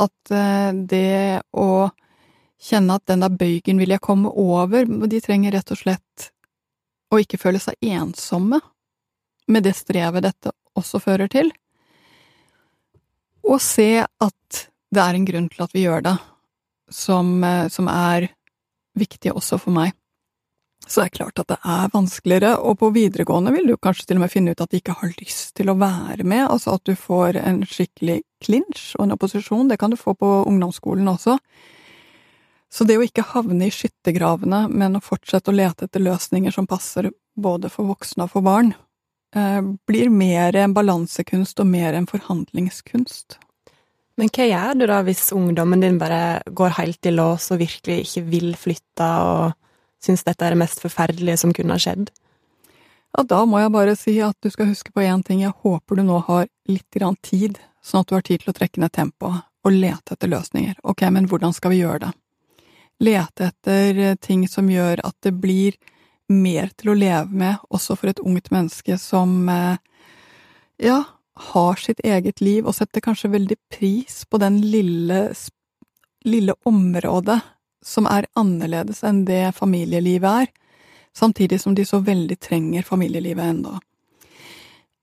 at 0.00 0.32
eh, 0.32 0.70
det 0.88 1.44
å 1.52 1.90
kjenne 2.62 2.98
at 2.98 3.06
den 3.10 3.24
der 3.24 3.32
bøygen 3.32 3.80
vil 3.82 3.94
jeg 3.94 4.02
komme 4.04 4.30
over, 4.30 4.84
de 4.84 5.20
trenger 5.22 5.56
rett 5.56 5.74
og 5.74 5.80
slett 5.80 6.30
å 7.12 7.20
ikke 7.20 7.40
føle 7.40 7.60
seg 7.62 7.78
ensomme 7.84 8.60
med 9.46 9.66
det 9.66 9.74
strevet 9.76 10.24
dette 10.24 10.54
også 10.74 11.00
fører 11.02 11.30
til, 11.30 11.50
og 13.44 13.60
se 13.62 14.00
at 14.02 14.62
det 14.94 15.02
er 15.02 15.18
en 15.18 15.26
grunn 15.28 15.50
til 15.52 15.66
at 15.66 15.74
vi 15.74 15.84
gjør 15.84 16.06
det, 16.06 16.14
som, 16.90 17.36
eh, 17.44 17.68
som 17.68 17.90
er 17.90 18.30
viktig 18.96 19.34
også 19.34 19.58
for 19.60 19.74
meg. 19.74 19.92
Så 20.86 21.00
det 21.00 21.06
er 21.06 21.16
klart 21.18 21.40
at 21.40 21.48
det 21.48 21.58
er 21.64 21.92
vanskeligere, 21.92 22.56
og 22.60 22.78
på 22.82 22.90
videregående 22.92 23.52
vil 23.54 23.70
du 23.70 23.76
kanskje 23.80 24.06
til 24.08 24.18
og 24.18 24.26
med 24.26 24.32
finne 24.32 24.52
ut 24.52 24.60
at 24.60 24.72
de 24.72 24.80
ikke 24.82 24.96
har 24.98 25.14
lyst 25.16 25.54
til 25.56 25.72
å 25.72 25.78
være 25.80 26.26
med, 26.28 26.44
altså 26.44 26.76
at 26.76 26.84
du 26.84 26.92
får 26.98 27.38
en 27.40 27.62
skikkelig 27.64 28.20
clinch 28.44 28.90
og 28.98 29.06
en 29.06 29.14
opposisjon, 29.16 29.70
det 29.70 29.78
kan 29.80 29.94
du 29.94 29.96
få 29.96 30.12
på 30.18 30.32
ungdomsskolen 30.44 31.08
også. 31.08 31.38
Så 32.74 32.82
det 32.88 32.96
å 32.98 33.04
ikke 33.06 33.22
havne 33.30 33.68
i 33.68 33.74
skyttergravene, 33.74 34.64
men 34.66 34.98
å 34.98 35.02
fortsette 35.04 35.52
å 35.52 35.54
lete 35.54 35.86
etter 35.86 36.02
løsninger 36.02 36.54
som 36.54 36.66
passer 36.66 37.12
både 37.38 37.70
for 37.70 37.86
voksne 37.86 38.26
og 38.26 38.32
for 38.32 38.42
barn, 38.42 38.72
eh, 39.36 39.60
blir 39.86 40.10
mer 40.10 40.56
en 40.56 40.74
balansekunst 40.74 41.60
og 41.60 41.68
mer 41.70 41.94
en 41.94 42.08
forhandlingskunst. 42.10 43.38
Men 44.18 44.30
hva 44.30 44.46
gjør 44.46 44.78
du 44.78 44.86
da 44.90 45.02
hvis 45.06 45.30
ungdommen 45.34 45.82
din 45.82 45.98
bare 45.98 46.42
går 46.46 46.74
helt 46.80 47.06
i 47.06 47.14
lås 47.14 47.50
og 47.52 47.62
virkelig 47.62 48.08
ikke 48.08 48.24
vil 48.26 48.50
flytte 48.58 49.06
og 49.22 49.54
syns 50.02 50.26
dette 50.26 50.42
er 50.42 50.54
det 50.54 50.62
mest 50.62 50.82
forferdelige 50.82 51.38
som 51.38 51.54
kunne 51.54 51.74
ha 51.74 51.78
skjedd? 51.78 52.10
Ja, 53.14 53.22
da 53.22 53.44
må 53.46 53.62
jeg 53.62 53.70
bare 53.74 53.94
si 53.94 54.16
at 54.18 54.34
du 54.42 54.50
skal 54.50 54.66
huske 54.66 54.90
på 54.90 55.02
én 55.06 55.22
ting, 55.22 55.42
jeg 55.42 55.54
håper 55.62 55.94
du 55.94 56.02
nå 56.02 56.18
har 56.26 56.48
litt 56.66 56.90
grann 56.90 57.14
tid, 57.22 57.58
sånn 57.82 58.02
at 58.02 58.10
du 58.10 58.18
har 58.18 58.26
tid 58.26 58.42
til 58.42 58.50
å 58.50 58.58
trekke 58.58 58.82
ned 58.82 58.94
tempoet 58.94 59.46
og 59.64 59.72
lete 59.72 60.14
etter 60.14 60.30
løsninger. 60.30 60.74
Ok, 60.82 61.06
men 61.14 61.30
hvordan 61.30 61.54
skal 61.54 61.70
vi 61.70 61.82
gjøre 61.84 62.08
det? 62.08 62.12
Lete 63.02 63.50
etter 63.50 63.98
eh, 63.98 64.14
ting 64.20 64.46
som 64.48 64.70
gjør 64.70 65.02
at 65.04 65.16
det 65.26 65.34
blir 65.40 65.76
mer 66.30 66.70
til 66.78 66.92
å 66.92 66.98
leve 66.98 67.34
med, 67.34 67.64
også 67.68 67.96
for 67.98 68.12
et 68.12 68.22
ungt 68.22 68.50
menneske 68.54 68.98
som, 69.00 69.48
eh, 69.48 69.76
ja, 70.82 71.02
har 71.34 71.80
sitt 71.82 72.00
eget 72.06 72.40
liv 72.40 72.66
og 72.66 72.76
setter 72.76 73.02
kanskje 73.02 73.32
veldig 73.32 73.56
pris 73.72 74.22
på 74.30 74.38
den 74.38 74.60
lille, 74.62 75.26
lille 76.24 76.54
området 76.64 77.40
som 77.84 78.06
er 78.06 78.28
annerledes 78.38 79.02
enn 79.04 79.24
det 79.28 79.56
familielivet 79.56 80.44
er, 80.44 80.52
samtidig 81.14 81.60
som 81.60 81.74
de 81.74 81.84
så 81.84 82.00
veldig 82.00 82.38
trenger 82.40 82.86
familielivet 82.86 83.50
ennå. 83.50 83.74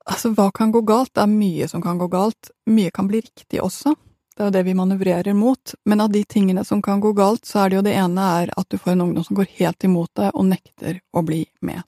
Altså, 0.10 0.32
hva 0.34 0.50
kan 0.56 0.72
gå 0.74 0.82
galt? 0.88 1.14
Det 1.14 1.22
er 1.24 1.30
mye 1.30 1.68
som 1.70 1.84
kan 1.84 2.00
gå 2.02 2.08
galt. 2.12 2.50
Mye 2.66 2.92
kan 2.92 3.08
bli 3.08 3.22
riktig 3.22 3.62
også. 3.62 3.94
Det 4.42 4.48
er 4.48 4.50
jo 4.50 4.54
det 4.56 4.66
vi 4.66 4.74
manøvrerer 4.74 5.36
mot. 5.38 5.74
Men 5.86 6.02
av 6.02 6.10
de 6.10 6.24
tingene 6.26 6.64
som 6.66 6.80
kan 6.82 6.98
gå 6.98 7.12
galt, 7.14 7.46
så 7.46 7.60
er 7.62 7.70
det 7.70 7.76
jo 7.76 7.84
det 7.86 7.92
ene 7.94 8.24
er 8.42 8.50
at 8.58 8.66
du 8.74 8.80
får 8.82 8.96
en 8.96 9.04
ungdom 9.06 9.28
som 9.28 9.38
går 9.38 9.52
helt 9.60 9.86
imot 9.86 10.10
deg 10.18 10.32
og 10.34 10.48
nekter 10.50 10.98
å 11.14 11.22
bli 11.22 11.44
med. 11.62 11.84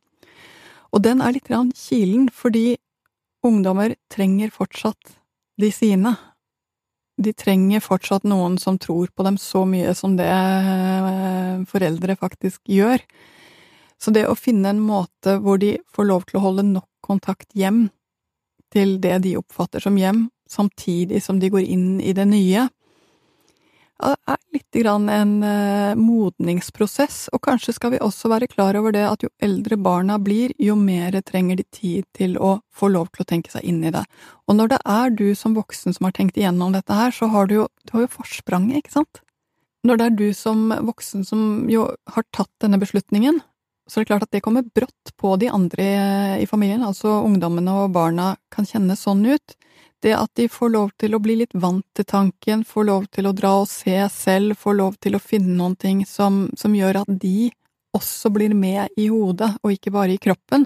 Og 0.93 1.01
den 1.01 1.23
er 1.25 1.33
litt 1.33 1.49
kilen, 1.49 2.27
fordi 2.29 2.75
ungdommer 3.41 3.95
trenger 4.13 4.53
fortsatt 4.53 5.17
de 5.57 5.71
sine 5.73 6.13
de 7.17 7.33
trenger 7.33 7.81
fortsatt 7.81 8.23
noen 8.29 8.59
som 8.61 8.77
tror 8.77 9.09
på 9.09 9.25
dem 9.25 9.37
så 9.41 9.63
mye 9.65 9.93
som 9.97 10.13
det 10.17 10.29
eh, 10.29 11.65
foreldre 11.69 12.15
faktisk 12.21 12.61
gjør. 12.69 13.01
Så 13.97 14.13
det 14.13 14.27
å 14.27 14.37
finne 14.37 14.73
en 14.73 14.81
måte 14.81 15.39
hvor 15.41 15.57
de 15.57 15.79
får 15.93 16.09
lov 16.09 16.29
til 16.29 16.37
å 16.37 16.45
holde 16.47 16.69
nok 16.69 16.89
kontakt 17.01 17.49
hjem 17.57 17.87
til 18.73 18.97
det 19.01 19.23
de 19.25 19.35
oppfatter 19.37 19.83
som 19.83 19.97
hjem, 19.97 20.27
samtidig 20.53 21.23
som 21.25 21.41
de 21.41 21.49
går 21.53 21.65
inn 21.65 21.97
i 22.01 22.13
det 22.15 22.29
nye, 22.29 22.69
er 24.03 24.39
litt 24.53 24.75
grann 24.75 25.07
en 25.11 25.33
eh, 25.45 25.95
modningsprosess, 25.99 27.29
og 27.33 27.41
kanskje 27.45 27.75
skal 27.77 27.93
vi 27.93 28.01
også 28.03 28.31
være 28.31 28.49
klar 28.51 28.75
over 28.79 28.93
det 28.95 29.03
at 29.07 29.23
jo 29.23 29.29
eldre 29.43 29.77
barna 29.79 30.17
blir, 30.19 30.53
jo 30.59 30.75
mer 30.79 31.15
trenger 31.25 31.59
de 31.59 31.65
tid 31.71 32.07
til 32.17 32.35
å 32.37 32.57
få 32.73 32.89
lov 32.91 33.11
til 33.13 33.23
å 33.23 33.29
tenke 33.29 33.53
seg 33.53 33.65
inn 33.69 33.83
i 33.85 33.93
det. 33.93 34.03
Og 34.47 34.57
når 34.57 34.73
det 34.73 34.81
er 34.95 35.15
du 35.15 35.27
som 35.37 35.55
voksen 35.57 35.95
som 35.95 36.09
har 36.09 36.15
tenkt 36.17 36.39
igjennom 36.39 36.75
dette 36.75 36.97
her, 36.97 37.13
så 37.15 37.29
har 37.31 37.47
du 37.47 37.61
jo, 37.61 37.69
du 37.85 37.95
har 37.97 38.07
jo 38.07 38.15
forspranget, 38.17 38.83
ikke 38.83 38.97
sant? 38.97 39.23
Når 39.83 39.99
det 39.99 40.05
er 40.05 40.19
du 40.19 40.27
som 40.35 40.69
voksen 40.71 41.25
som 41.27 41.41
jo 41.71 41.89
har 42.15 42.27
tatt 42.35 42.51
denne 42.63 42.79
beslutningen, 42.81 43.41
så 43.87 43.99
er 43.99 44.05
det 44.05 44.11
klart 44.13 44.23
at 44.23 44.31
det 44.31 44.43
kommer 44.45 44.63
brått 44.63 45.11
på 45.19 45.35
de 45.41 45.49
andre 45.51 45.85
i 46.39 46.47
familien, 46.47 46.85
altså 46.87 47.19
ungdommene 47.25 47.81
og 47.83 47.91
barna 47.95 48.33
kan 48.53 48.67
kjenne 48.67 48.95
sånn 48.95 49.25
ut. 49.27 49.57
Det 50.03 50.11
at 50.17 50.31
de 50.35 50.49
får 50.51 50.69
lov 50.73 50.89
til 50.99 51.15
å 51.15 51.21
bli 51.23 51.37
litt 51.39 51.53
vant 51.55 51.85
til 51.95 52.03
tanken, 52.03 52.65
får 52.67 52.87
lov 52.89 53.05
til 53.15 53.29
å 53.29 53.31
dra 53.35 53.53
og 53.61 53.69
se 53.71 53.95
selv, 54.11 54.57
får 54.59 54.75
lov 54.75 54.97
til 54.99 55.15
å 55.15 55.21
finne 55.23 55.55
noen 55.55 55.77
ting 55.79 56.01
som, 56.07 56.49
som 56.59 56.75
gjør 56.75 57.05
at 57.05 57.13
de 57.21 57.47
også 57.95 58.33
blir 58.35 58.51
med 58.57 58.91
i 58.99 59.07
hodet, 59.07 59.53
og 59.63 59.71
ikke 59.71 59.93
bare 59.95 60.15
i 60.15 60.19
kroppen. 60.19 60.65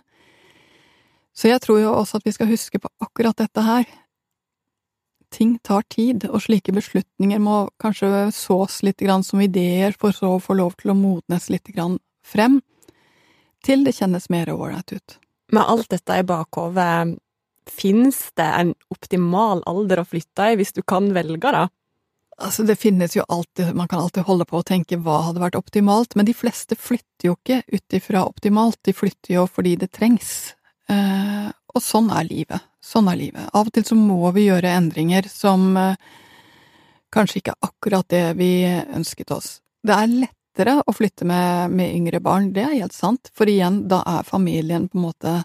Så 1.37 1.51
jeg 1.51 1.61
tror 1.61 1.83
jo 1.83 1.93
også 1.93 2.17
at 2.17 2.25
vi 2.25 2.33
skal 2.33 2.49
huske 2.49 2.81
på 2.81 2.89
akkurat 3.03 3.37
dette 3.37 3.61
her. 3.61 3.85
Ting 5.29 5.57
tar 5.61 5.85
tid, 5.91 6.25
og 6.31 6.41
slike 6.47 6.73
beslutninger 6.73 7.43
må 7.43 7.67
kanskje 7.83 8.31
sås 8.33 8.79
litt 8.87 9.03
grann 9.05 9.27
som 9.27 9.43
ideer, 9.43 9.93
for 9.93 10.15
så 10.17 10.33
å 10.37 10.41
få 10.41 10.57
lov 10.57 10.79
til 10.81 10.95
å 10.95 10.97
modnes 10.97 11.51
litt 11.53 11.69
grann 11.75 11.99
frem, 12.25 12.57
til 13.61 13.85
det 13.85 13.93
kjennes 13.99 14.31
mer 14.33 14.49
ålreit 14.49 14.97
ut. 14.97 15.19
Med 15.53 15.61
alt 15.61 15.91
dette 15.93 16.17
i 16.17 16.25
bakhovet, 16.25 17.19
Fins 17.67 18.19
det 18.39 18.47
en 18.61 18.73
optimal 18.93 19.63
alder 19.69 20.01
å 20.01 20.07
flytte 20.07 20.51
i, 20.51 20.57
hvis 20.59 20.75
du 20.75 20.83
kan 20.87 21.11
velge, 21.15 21.51
da? 21.53 21.67
Altså, 22.37 22.63
det 22.63 22.75
finnes 22.77 23.15
jo 23.15 23.23
alltid, 23.27 23.73
man 23.75 23.87
kan 23.89 24.03
alltid 24.03 24.27
holde 24.27 24.45
på 24.45 24.59
og 24.59 24.67
tenke 24.69 24.99
hva 25.01 25.23
hadde 25.25 25.41
vært 25.41 25.57
optimalt, 25.57 26.13
men 26.15 26.27
de 26.27 26.35
fleste 26.37 26.77
flytter 26.77 27.31
jo 27.31 27.33
ikke 27.33 27.63
ut 27.73 27.97
ifra 27.97 28.27
optimalt, 28.27 28.77
de 28.85 28.93
flytter 28.93 29.39
jo 29.39 29.47
fordi 29.49 29.73
det 29.81 29.89
trengs. 29.97 30.53
Eh, 30.89 31.49
og 31.73 31.81
sånn 31.83 32.11
er 32.13 32.27
livet. 32.29 32.69
Sånn 32.83 33.09
er 33.09 33.17
livet. 33.17 33.49
Av 33.57 33.65
og 33.65 33.73
til 33.73 33.85
så 33.87 33.97
må 33.97 34.29
vi 34.35 34.45
gjøre 34.47 34.75
endringer 34.77 35.25
som 35.31 35.71
eh, 35.81 35.97
kanskje 37.13 37.41
ikke 37.41 37.55
er 37.57 37.71
akkurat 37.71 38.09
det 38.13 38.23
vi 38.37 38.51
ønsket 38.69 39.33
oss. 39.33 39.49
Det 39.81 39.97
er 39.97 40.13
lettere 40.13 40.77
å 40.85 40.93
flytte 40.93 41.25
med, 41.25 41.73
med 41.73 41.95
yngre 41.95 42.21
barn, 42.21 42.51
det 42.53 42.67
er 42.67 42.77
helt 42.77 42.95
sant, 42.95 43.31
for 43.33 43.49
igjen, 43.49 43.87
da 43.89 44.03
er 44.05 44.27
familien 44.27 44.87
på 44.91 44.99
en 44.99 45.07
måte 45.09 45.37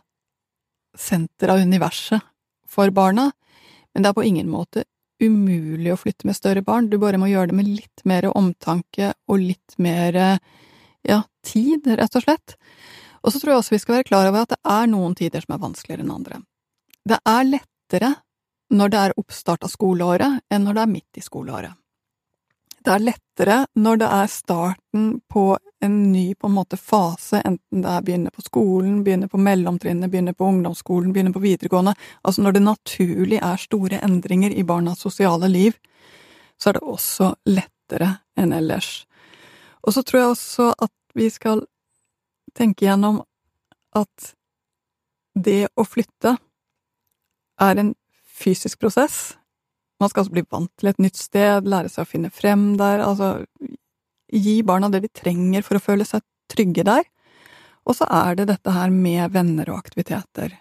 senter 0.99 1.53
av 1.53 1.63
universet 1.63 2.23
for 2.69 2.91
barna, 2.95 3.31
men 3.93 4.05
det 4.05 4.11
er 4.11 4.17
på 4.17 4.25
ingen 4.27 4.51
måte 4.51 4.85
umulig 5.23 5.93
å 5.93 5.99
flytte 6.01 6.27
med 6.27 6.37
større 6.37 6.65
barn, 6.67 6.89
du 6.91 6.99
bare 6.99 7.21
må 7.21 7.29
gjøre 7.31 7.53
det 7.53 7.59
med 7.59 7.69
litt 7.69 8.03
mer 8.09 8.27
omtanke 8.33 9.13
og 9.31 9.43
litt 9.43 9.77
mer, 9.79 10.19
ja, 11.07 11.21
tid, 11.47 11.87
rett 11.87 12.19
og 12.19 12.25
slett. 12.25 12.57
Og 13.23 13.31
så 13.31 13.39
tror 13.39 13.53
jeg 13.53 13.63
også 13.63 13.77
vi 13.77 13.83
skal 13.83 13.99
være 13.99 14.09
klar 14.09 14.31
over 14.31 14.45
at 14.45 14.55
det 14.55 14.61
er 14.67 14.91
noen 14.91 15.15
tider 15.19 15.45
som 15.45 15.55
er 15.55 15.63
vanskeligere 15.63 16.05
enn 16.07 16.15
andre. 16.17 16.41
Det 17.07 17.19
er 17.29 17.49
lettere 17.49 18.11
når 18.73 18.93
det 18.93 19.03
er 19.05 19.15
oppstart 19.21 19.67
av 19.67 19.71
skoleåret 19.71 20.43
enn 20.51 20.67
når 20.67 20.79
det 20.79 20.83
er 20.83 20.93
midt 20.97 21.21
i 21.21 21.25
skoleåret. 21.25 21.77
Det 22.83 22.91
er 22.91 23.05
lettere 23.05 23.59
når 23.79 24.01
det 24.03 24.09
er 24.11 24.31
starten 24.31 25.11
på 25.31 25.45
en 25.83 26.13
ny 26.13 26.35
på 26.35 26.47
en 26.47 26.55
måte 26.55 26.77
fase, 26.79 27.41
enten 27.43 27.83
det 27.83 27.91
er 27.91 28.05
begynne 28.07 28.31
på 28.31 28.45
skolen, 28.45 29.01
begynne 29.05 29.29
på 29.29 29.41
mellomtrinnet, 29.41 30.11
begynne 30.11 30.35
på 30.35 30.47
ungdomsskolen, 30.47 31.11
begynne 31.13 31.33
på 31.35 31.43
videregående, 31.43 31.95
altså 32.23 32.45
når 32.45 32.57
det 32.57 32.63
naturlig 32.67 33.41
er 33.43 33.59
store 33.59 33.99
endringer 34.07 34.55
i 34.55 34.65
barnas 34.67 35.03
sosiale 35.03 35.51
liv, 35.51 35.75
så 36.59 36.71
er 36.71 36.79
det 36.79 36.85
også 36.95 37.33
lettere 37.51 38.13
enn 38.39 38.55
ellers. 38.55 39.03
Og 39.83 39.97
så 39.97 40.05
tror 40.07 40.21
jeg 40.21 40.33
også 40.37 40.71
at 40.87 40.95
vi 41.19 41.29
skal 41.35 41.65
tenke 42.55 42.87
gjennom 42.87 43.21
at 43.99 44.33
det 45.35 45.67
å 45.75 45.85
flytte 45.89 46.37
er 47.63 47.81
en 47.81 47.95
fysisk 48.23 48.79
prosess, 48.81 49.35
man 50.03 50.11
skal 50.11 50.25
altså 50.25 50.35
bli 50.35 50.43
vant 50.51 50.71
til 50.79 50.91
et 50.91 50.99
nytt 51.03 51.19
sted, 51.19 51.69
lære 51.69 51.91
seg 51.91 52.07
å 52.07 52.11
finne 52.11 52.31
frem 52.35 52.73
der, 52.79 53.05
altså 53.07 53.45
gi 54.33 54.63
barna 54.67 54.89
det 54.93 55.03
de 55.05 55.13
trenger 55.13 55.65
for 55.67 55.79
å 55.79 55.85
føle 55.85 56.07
seg 56.09 56.25
trygge 56.53 56.85
der. 56.89 57.05
Og 57.89 57.99
så 57.99 58.07
er 58.11 58.39
det 58.39 58.49
dette 58.51 58.73
her 58.75 58.93
med 58.95 59.33
venner 59.35 59.71
og 59.73 59.83
aktiviteter. 59.83 60.55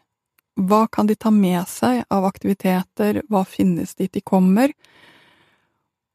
Hva 0.61 0.85
kan 0.91 1.07
de 1.07 1.15
ta 1.15 1.31
med 1.31 1.63
seg 1.69 2.03
av 2.11 2.25
aktiviteter, 2.27 3.21
hva 3.31 3.45
finnes 3.47 3.95
dit 3.95 4.11
de 4.11 4.21
kommer, 4.21 4.73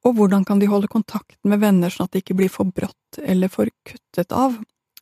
og 0.06 0.14
hvordan 0.14 0.44
kan 0.46 0.60
de 0.62 0.68
holde 0.70 0.90
kontakten 0.90 1.50
med 1.50 1.62
venner 1.64 1.90
sånn 1.90 2.06
at 2.06 2.14
det 2.14 2.22
ikke 2.22 2.36
blir 2.38 2.50
for 2.52 2.70
brått 2.70 3.18
eller 3.18 3.50
for 3.50 3.70
kuttet 3.86 4.34
av? 4.34 4.54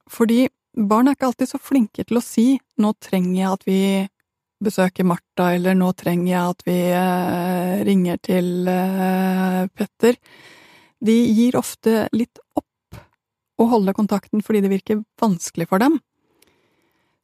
Fordi 0.09 0.47
barn 0.75 1.09
er 1.09 1.17
ikke 1.17 1.29
alltid 1.29 1.51
så 1.51 1.61
flinke 1.61 2.07
til 2.07 2.21
å 2.21 2.25
si 2.25 2.47
nå 2.81 2.95
trenger 3.05 3.37
jeg 3.37 3.51
at 3.51 3.67
vi 3.69 3.81
besøker 4.65 5.05
Martha, 5.05 5.51
eller 5.53 5.77
nå 5.77 5.91
trenger 5.99 6.31
jeg 6.31 6.55
at 6.55 6.63
vi 6.65 6.79
eh, 6.97 7.85
ringer 7.85 8.21
til 8.25 8.69
eh, 8.71 9.65
Petter. 9.77 10.17
De 11.05 11.15
gir 11.37 11.57
ofte 11.59 12.07
litt 12.17 12.41
opp 12.57 13.01
å 13.61 13.69
holde 13.71 13.95
kontakten 13.97 14.43
fordi 14.43 14.65
det 14.65 14.73
virker 14.73 15.03
vanskelig 15.21 15.69
for 15.71 15.83
dem. 15.83 15.99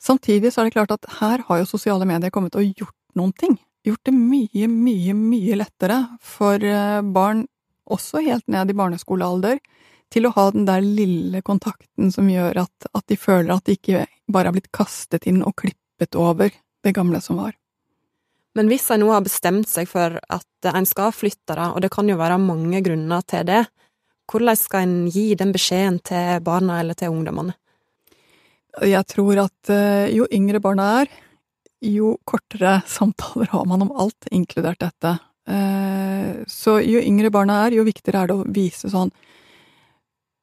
Samtidig 0.01 0.53
så 0.53 0.63
er 0.63 0.69
det 0.69 0.77
klart 0.77 0.95
at 0.95 1.09
her 1.21 1.45
har 1.49 1.61
jo 1.61 1.69
sosiale 1.69 2.07
medier 2.09 2.33
kommet 2.33 2.57
og 2.57 2.65
gjort 2.65 2.97
noen 3.19 3.33
ting. 3.37 3.59
Gjort 3.85 4.05
det 4.09 4.15
mye, 4.17 4.69
mye, 4.69 5.15
mye 5.17 5.57
lettere 5.61 5.99
for 6.25 6.61
eh, 6.65 7.01
barn, 7.01 7.47
også 7.91 8.23
helt 8.25 8.47
ned 8.53 8.71
i 8.71 8.77
barneskolealder, 8.77 9.61
til 10.11 10.27
å 10.27 10.33
ha 10.35 10.49
den 10.53 10.67
der 10.69 10.83
lille 10.85 11.41
kontakten 11.47 12.11
som 12.13 12.29
gjør 12.31 12.65
at, 12.65 12.89
at 12.93 13.07
de 13.09 13.17
føler 13.21 13.53
at 13.55 13.67
de 13.69 13.77
ikke 13.79 14.05
bare 14.31 14.51
har 14.51 14.57
blitt 14.57 14.73
kastet 14.75 15.29
inn 15.31 15.41
og 15.47 15.57
klippet 15.63 16.19
over 16.19 16.53
det 16.85 16.95
gamle 16.97 17.21
som 17.25 17.41
var. 17.41 17.55
Men 18.59 18.71
hvis 18.71 18.89
en 18.91 19.05
nå 19.05 19.11
har 19.13 19.23
bestemt 19.23 19.69
seg 19.71 19.89
for 19.91 20.19
at 20.19 20.71
en 20.73 20.89
skal 20.89 21.15
flytte, 21.15 21.55
da, 21.55 21.71
og 21.71 21.83
det 21.85 21.93
kan 21.95 22.09
jo 22.11 22.19
være 22.19 22.41
mange 22.43 22.83
grunner 22.85 23.23
til 23.31 23.47
det, 23.47 23.63
hvordan 24.31 24.59
skal 24.59 24.87
en 24.87 25.09
gi 25.11 25.33
den 25.39 25.55
beskjeden 25.55 25.99
til 26.07 26.43
barna 26.47 26.81
eller 26.83 26.99
til 26.99 27.15
ungdommene? 27.15 27.55
Jeg 28.87 29.03
tror 29.11 29.41
at 29.47 29.73
eh, 29.75 30.13
jo 30.15 30.29
yngre 30.31 30.61
barna 30.63 30.87
er, 31.01 31.11
jo 31.83 32.15
kortere 32.29 32.81
samtaler 32.99 33.51
har 33.55 33.67
man 33.67 33.87
om 33.87 33.95
alt, 33.99 34.31
inkludert 34.31 34.83
dette. 34.83 35.17
Eh, 35.51 36.45
så 36.47 36.79
jo 36.85 37.03
yngre 37.03 37.33
barna 37.35 37.65
er, 37.67 37.79
jo 37.79 37.87
viktigere 37.87 38.23
er 38.23 38.31
det 38.31 38.39
å 38.39 38.47
vise 38.51 38.91
sånn 38.93 39.11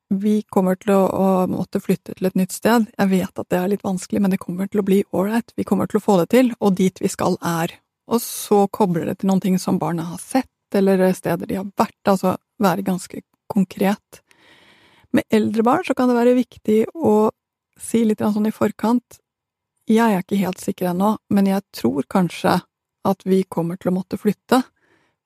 vi 0.08 0.40
kommer 0.48 0.78
til 0.80 0.94
å, 0.96 1.02
å, 1.04 1.26
måtte 1.52 1.82
flytte 1.84 2.16
til 2.16 2.30
et 2.30 2.38
nytt 2.40 2.54
sted. 2.56 2.86
Jeg 2.96 3.12
vet 3.12 3.42
at 3.42 3.50
det 3.52 3.60
er 3.60 3.74
litt 3.74 3.84
vanskelig, 3.84 4.22
men 4.24 4.32
det 4.32 4.40
kommer 4.40 4.70
til 4.72 4.80
å 4.80 4.86
bli 4.88 5.02
ålreit. 5.12 5.52
Vi 5.60 5.66
kommer 5.68 5.90
til 5.90 6.00
å 6.00 6.04
få 6.06 6.16
det 6.22 6.30
til, 6.32 6.54
og 6.64 6.78
dit 6.80 7.02
vi 7.04 7.12
skal 7.12 7.36
er 7.44 7.74
og 8.08 8.22
så 8.24 8.64
kobler 8.72 9.10
det 9.10 9.20
til 9.20 9.32
noen 9.32 9.44
ting 9.44 9.58
som 9.60 9.80
barna 9.82 10.06
har 10.14 10.22
sett, 10.22 10.52
eller 10.76 11.10
steder 11.16 11.48
de 11.48 11.60
har 11.60 11.68
vært, 11.80 12.00
altså 12.08 12.36
være 12.64 12.86
ganske 12.88 13.22
konkret. 13.52 14.22
Med 15.16 15.24
eldre 15.32 15.64
barn 15.64 15.86
så 15.88 15.96
kan 15.96 16.10
det 16.10 16.18
være 16.18 16.38
viktig 16.38 16.82
å 16.96 17.32
si 17.80 18.04
litt 18.06 18.24
sånn 18.24 18.50
i 18.50 18.54
forkant 18.54 19.20
Jeg 19.88 20.04
er 20.04 20.24
ikke 20.24 20.40
helt 20.42 20.60
sikker 20.60 20.90
ennå, 20.92 21.14
men 21.32 21.48
jeg 21.48 21.64
tror 21.72 22.04
kanskje 22.12 22.58
at 23.08 23.24
vi 23.24 23.44
kommer 23.48 23.78
til 23.80 23.94
å 23.94 23.98
måtte 24.00 24.20
flytte, 24.20 24.64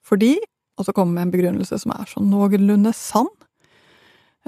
fordi 0.06 0.38
Og 0.80 0.86
så 0.88 0.94
komme 0.96 1.14
med 1.14 1.28
en 1.28 1.32
begrunnelse 1.34 1.78
som 1.78 1.92
er 1.94 2.08
sånn 2.10 2.30
noenlunde 2.32 2.90
sann. 2.96 3.28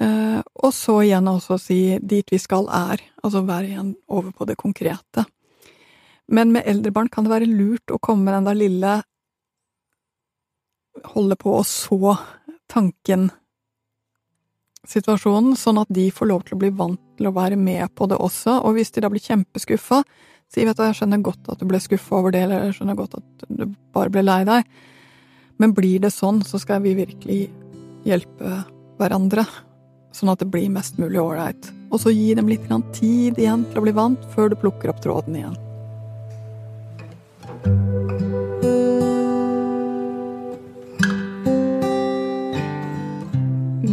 Eh, 0.01 0.39
og 0.55 0.71
så 0.73 0.95
igjen 1.03 1.27
også 1.29 1.59
si 1.61 1.99
dit 2.01 2.31
vi 2.31 2.39
skal 2.41 2.65
er, 2.73 3.03
altså 3.21 3.43
være 3.45 3.67
igjen 3.67 3.91
over 4.07 4.31
på 4.33 4.47
det 4.49 4.55
konkrete. 4.57 5.27
Men 6.31 6.53
med 6.55 6.67
eldre 6.69 6.93
barn 6.95 7.09
kan 7.11 7.25
det 7.25 7.33
være 7.33 7.49
lurt 7.49 7.91
å 7.91 7.99
komme 8.01 8.27
med 8.27 8.37
den 8.37 8.49
der 8.51 8.59
lille 8.59 8.99
Holde 11.13 11.35
på 11.35 11.55
å 11.57 11.63
så 11.65 12.13
tanken 12.69 13.31
situasjonen, 14.87 15.55
sånn 15.57 15.79
at 15.81 15.91
de 15.93 16.09
får 16.13 16.29
lov 16.29 16.43
til 16.45 16.57
å 16.57 16.61
bli 16.63 16.69
vant 16.75 17.01
til 17.17 17.29
å 17.29 17.33
være 17.35 17.57
med 17.59 17.93
på 17.95 18.07
det 18.11 18.19
også, 18.19 18.59
og 18.67 18.77
hvis 18.77 18.93
de 18.93 19.03
da 19.03 19.09
blir 19.11 19.23
kjempeskuffa, 19.23 20.01
si 20.51 20.65
vet 20.67 20.77
du, 20.77 20.83
jeg 20.85 20.99
skjønner 20.99 21.23
godt 21.23 21.49
at 21.53 21.61
du 21.61 21.67
ble 21.69 21.79
skuffa 21.81 22.19
over 22.19 22.35
det, 22.35 22.43
eller 22.45 22.67
jeg 22.67 22.77
skjønner 22.79 22.99
godt 22.99 23.17
at 23.21 23.45
du 23.47 23.65
bare 23.95 24.13
ble 24.13 24.25
lei 24.25 24.41
deg, 24.49 24.69
men 25.61 25.75
blir 25.77 26.03
det 26.03 26.11
sånn, 26.13 26.43
så 26.45 26.59
skal 26.61 26.83
vi 26.83 26.97
virkelig 26.99 27.41
hjelpe 28.07 28.63
hverandre, 28.99 29.47
sånn 30.13 30.33
at 30.33 30.43
det 30.43 30.51
blir 30.51 30.71
mest 30.73 30.99
mulig 31.01 31.21
ålreit, 31.21 31.71
og 31.89 32.01
så 32.03 32.13
gi 32.13 32.33
dem 32.37 32.51
litt 32.51 32.67
tid 32.93 33.39
igjen 33.39 33.67
til 33.69 33.81
å 33.81 33.87
bli 33.87 33.95
vant, 33.95 34.31
før 34.35 34.51
du 34.51 34.59
plukker 34.59 34.91
opp 34.91 35.01
tråden 35.05 35.39
igjen. 35.39 35.62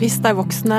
Hvis 0.00 0.16
de 0.24 0.30
voksne 0.32 0.76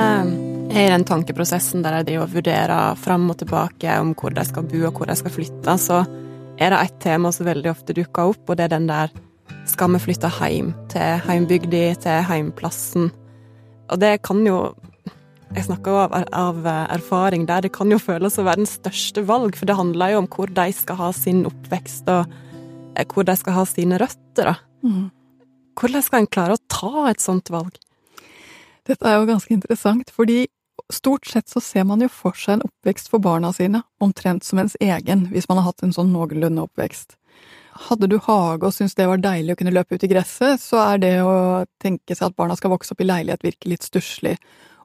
er 0.72 0.86
i 0.86 0.90
den 0.90 1.04
tankeprosessen 1.06 1.84
der 1.84 2.00
de 2.02 2.16
vurderer 2.18 2.96
fram 2.98 3.28
og 3.30 3.38
tilbake 3.38 3.92
om 4.00 4.16
hvor 4.18 4.34
de 4.34 4.42
skal 4.48 4.66
bo 4.66 4.80
og 4.88 4.96
hvor 4.98 5.06
de 5.06 5.14
skal 5.14 5.34
flytte, 5.34 5.76
så 5.78 6.00
er 6.58 6.72
det 6.74 6.80
ett 6.80 6.98
tema 7.04 7.30
som 7.32 7.46
veldig 7.46 7.70
ofte 7.70 7.94
dukker 7.94 8.32
opp, 8.32 8.42
og 8.48 8.58
det 8.58 8.66
er 8.66 8.74
den 8.74 8.88
der 8.90 9.12
skal 9.70 9.92
vi 9.94 10.00
flytte 10.02 10.30
hjem 10.40 10.72
til 10.90 11.22
heimbygda, 11.28 11.82
til 12.02 12.24
heimplassen? 12.28 13.10
Og 13.90 14.00
det 14.00 14.22
kan 14.26 14.46
jo 14.46 14.74
Jeg 15.52 15.66
snakker 15.66 15.92
jo 15.92 15.98
av, 16.00 16.14
av, 16.32 16.66
erfaring 16.94 17.42
der, 17.44 17.60
det 17.60 17.74
kan 17.74 17.90
jo 17.92 17.98
føles 18.00 18.38
å 18.40 18.44
være 18.46 18.62
den 18.62 18.70
største 18.70 19.20
valg, 19.28 19.52
for 19.52 19.68
det 19.68 19.76
handler 19.76 20.14
jo 20.14 20.22
om 20.22 20.28
hvor 20.32 20.48
de 20.48 20.64
skal 20.72 20.96
ha 20.96 21.10
sin 21.12 21.42
oppvekst, 21.44 22.08
og 22.08 22.24
eh, 22.24 22.51
hvor 23.12 23.26
de 23.26 23.36
skal 23.38 23.56
ha 23.56 23.64
sine 23.68 23.98
røtter, 24.00 24.52
da. 24.52 24.56
Mm. 24.82 25.10
Hvordan 25.78 26.04
skal 26.04 26.22
en 26.22 26.32
klare 26.32 26.56
å 26.58 26.64
ta 26.70 27.06
et 27.10 27.22
sånt 27.22 27.48
valg? 27.52 27.78
Dette 28.88 29.06
er 29.06 29.20
jo 29.20 29.28
ganske 29.30 29.54
interessant, 29.54 30.10
fordi 30.10 30.44
stort 30.92 31.26
sett 31.30 31.48
så 31.48 31.62
ser 31.62 31.86
man 31.88 32.02
jo 32.02 32.10
for 32.12 32.36
seg 32.36 32.58
en 32.58 32.66
oppvekst 32.66 33.08
for 33.12 33.22
barna 33.22 33.52
sine, 33.54 33.82
omtrent 34.02 34.44
som 34.44 34.60
ens 34.60 34.76
egen, 34.82 35.28
hvis 35.32 35.48
man 35.48 35.60
har 35.60 35.70
hatt 35.70 35.84
en 35.86 35.94
sånn 35.94 36.12
noenlunde 36.12 36.66
oppvekst. 36.66 37.16
Hadde 37.88 38.08
du 38.10 38.18
hage 38.20 38.68
og 38.68 38.74
syntes 38.74 38.98
det 38.98 39.06
var 39.08 39.22
deilig 39.22 39.54
å 39.54 39.60
kunne 39.62 39.72
løpe 39.72 39.96
ut 39.96 40.04
i 40.04 40.10
gresset, 40.10 40.60
så 40.60 40.82
er 40.82 41.00
det 41.00 41.14
å 41.24 41.64
tenke 41.80 42.16
seg 42.16 42.28
at 42.28 42.36
barna 42.36 42.58
skal 42.58 42.74
vokse 42.74 42.92
opp 42.92 43.00
i 43.00 43.08
leilighet 43.08 43.46
virke 43.46 43.70
litt 43.72 43.86
stusslig. 43.86 44.36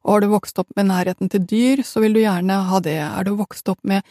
Og 0.05 0.13
har 0.13 0.23
du 0.23 0.29
vokst 0.31 0.61
opp 0.61 0.69
med 0.77 0.87
nærheten 0.87 1.31
til 1.33 1.43
dyr, 1.43 1.83
så 1.83 1.99
vil 1.99 2.15
du 2.15 2.21
gjerne 2.21 2.61
ha 2.69 2.79
det. 2.79 2.99
Er 3.03 3.27
du 3.27 3.33
vokst 3.35 3.67
opp 3.67 3.81
med 3.83 4.07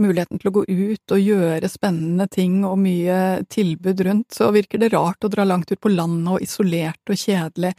muligheten 0.00 0.40
til 0.40 0.48
å 0.50 0.54
gå 0.56 0.64
ut 0.68 1.14
og 1.14 1.20
gjøre 1.20 1.68
spennende 1.70 2.26
ting 2.32 2.62
og 2.64 2.78
mye 2.80 3.42
tilbud 3.52 4.00
rundt, 4.06 4.32
så 4.34 4.50
virker 4.54 4.80
det 4.80 4.92
rart 4.94 5.24
å 5.24 5.30
dra 5.32 5.44
langt 5.48 5.72
ut 5.72 5.80
på 5.82 5.92
landet 5.92 6.32
og 6.36 6.44
isolert 6.44 7.12
og 7.12 7.18
kjedelig. 7.18 7.74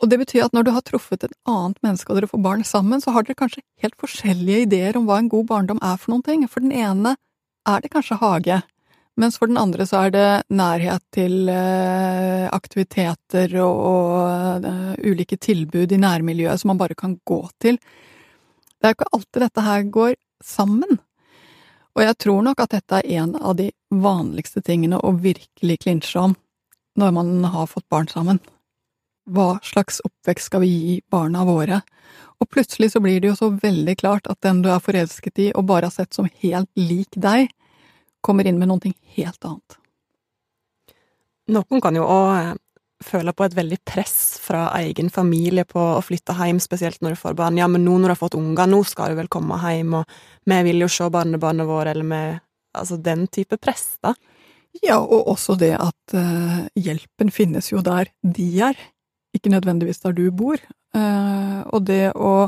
Og 0.00 0.08
det 0.08 0.16
betyr 0.22 0.46
at 0.46 0.54
når 0.56 0.66
du 0.66 0.72
har 0.72 0.84
truffet 0.86 1.26
et 1.26 1.38
annet 1.48 1.76
menneske 1.84 2.10
og 2.10 2.18
dere 2.18 2.30
får 2.30 2.42
barn 2.44 2.64
sammen, 2.64 3.02
så 3.04 3.12
har 3.12 3.26
dere 3.26 3.38
kanskje 3.38 3.64
helt 3.84 3.98
forskjellige 4.00 4.66
ideer 4.66 4.96
om 4.96 5.06
hva 5.08 5.20
en 5.20 5.28
god 5.32 5.48
barndom 5.50 5.80
er 5.84 5.98
for 6.00 6.14
noen 6.14 6.24
ting. 6.24 6.46
For 6.48 6.64
den 6.64 6.72
ene 6.72 7.16
er 7.68 7.84
det 7.84 7.92
kanskje 7.92 8.16
hage, 8.22 8.62
mens 9.20 9.36
for 9.36 9.50
den 9.50 9.60
andre 9.60 9.84
så 9.84 10.06
er 10.06 10.14
det 10.14 10.28
nærhet 10.56 11.04
til 11.12 11.50
eh, 11.52 12.46
aktiviteter 12.48 13.52
og, 13.60 14.64
uh, 14.64 14.94
ulike 15.04 15.36
tilbud 15.36 15.92
i 15.92 16.00
nærmiljøet 16.00 16.62
som 16.62 16.72
man 16.72 16.80
bare 16.80 16.96
kan 16.96 17.18
gå 17.28 17.42
til. 17.60 17.76
Det 18.80 18.88
er 18.88 18.94
jo 18.94 18.96
ikke 18.96 19.12
alltid 19.18 19.44
dette 19.44 19.66
her 19.66 19.86
går 19.92 20.16
sammen. 20.44 20.98
Og 21.96 22.04
jeg 22.04 22.18
tror 22.22 22.44
nok 22.46 22.62
at 22.62 22.76
dette 22.76 23.00
er 23.00 23.22
en 23.22 23.34
av 23.36 23.56
de 23.58 23.70
vanligste 23.90 24.62
tingene 24.62 25.00
å 25.02 25.12
virkelig 25.18 25.80
klinsje 25.82 26.22
om 26.22 26.36
når 26.98 27.12
man 27.14 27.44
har 27.50 27.70
fått 27.70 27.88
barn 27.90 28.08
sammen 28.10 28.40
hva 29.30 29.58
slags 29.62 30.00
oppvekst 30.04 30.50
skal 30.50 30.64
vi 30.64 30.70
gi 30.70 30.96
barna 31.10 31.44
våre? 31.44 31.80
Og 32.40 32.48
plutselig 32.50 32.92
så 32.92 33.02
blir 33.04 33.20
det 33.20 33.32
jo 33.32 33.36
så 33.38 33.50
veldig 33.52 33.96
klart 34.00 34.30
at 34.30 34.40
den 34.44 34.62
du 34.64 34.70
er 34.72 34.82
forelsket 34.82 35.42
i 35.44 35.50
og 35.52 35.68
bare 35.68 35.90
har 35.90 35.94
sett 35.94 36.16
som 36.16 36.28
helt 36.42 36.70
lik 36.78 37.14
deg, 37.14 37.50
kommer 38.20 38.46
inn 38.46 38.58
med 38.60 38.68
noe 38.68 38.94
helt 39.16 39.44
annet. 39.44 39.76
Noen 41.50 41.82
kan 41.82 41.96
jo 41.96 42.06
òg 42.06 42.58
føle 43.04 43.32
på 43.32 43.46
et 43.46 43.56
veldig 43.56 43.78
press 43.88 44.38
fra 44.42 44.66
egen 44.80 45.08
familie 45.12 45.64
på 45.68 45.80
å 45.96 46.02
flytte 46.04 46.36
hjem, 46.36 46.60
spesielt 46.60 47.00
når 47.00 47.16
du 47.16 47.20
får 47.22 47.36
barn. 47.38 47.58
Ja, 47.60 47.68
men 47.70 47.84
nå 47.86 47.96
når 47.96 48.10
du 48.10 48.14
har 48.14 48.20
fått 48.20 48.38
unger, 48.38 48.68
nå 48.68 48.82
skal 48.88 49.12
du 49.12 49.20
vel 49.20 49.30
komme 49.32 49.58
hjem, 49.62 49.96
og 50.02 50.20
vi 50.50 50.60
vil 50.68 50.84
jo 50.84 50.90
se 50.92 51.08
barnebarnet 51.12 51.68
vårt, 51.68 51.92
eller 51.94 52.06
med 52.06 52.46
Altså 52.70 52.94
den 53.02 53.24
type 53.26 53.56
press, 53.58 53.96
da. 53.98 54.12
Ja, 54.78 55.00
og 55.00 55.26
også 55.32 55.56
det 55.58 55.72
at 55.74 56.14
uh, 56.14 56.60
hjelpen 56.78 57.32
finnes 57.34 57.72
jo 57.72 57.82
der 57.82 58.12
de 58.22 58.46
er 58.62 58.78
ikke 59.34 59.50
nødvendigvis 59.50 59.98
der 60.04 60.14
du 60.14 60.28
bor. 60.30 60.60
Uh, 60.94 61.66
og 61.74 61.88
det 61.88 62.12
å 62.14 62.46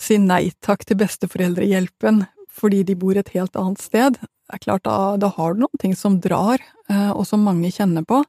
si 0.00 0.18
nei 0.18 0.50
takk 0.66 0.82
til 0.88 0.98
besteforeldrehjelpen 0.98 2.24
fordi 2.50 2.82
de 2.88 2.96
bor 2.98 3.14
et 3.14 3.30
helt 3.36 3.54
annet 3.54 3.78
sted, 3.78 4.18
det 4.18 4.56
er 4.56 4.62
klart 4.64 4.82
da, 4.82 5.14
da 5.22 5.30
har 5.36 5.54
du 5.54 5.62
noen 5.62 5.80
ting 5.80 5.94
som 5.94 6.18
drar, 6.22 6.58
uh, 6.90 7.12
og 7.14 7.22
som 7.28 7.46
mange 7.46 7.70
kjenner 7.70 8.02
på, 8.02 8.24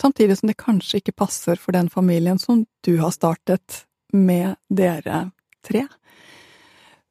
samtidig 0.00 0.38
som 0.38 0.50
det 0.50 0.58
kanskje 0.60 1.00
ikke 1.00 1.18
passer 1.24 1.60
for 1.60 1.76
den 1.76 1.90
familien 1.92 2.38
som 2.38 2.64
du 2.84 2.96
har 3.00 3.14
startet 3.14 3.84
med 4.12 4.56
dere 4.68 5.30
tre. 5.66 5.86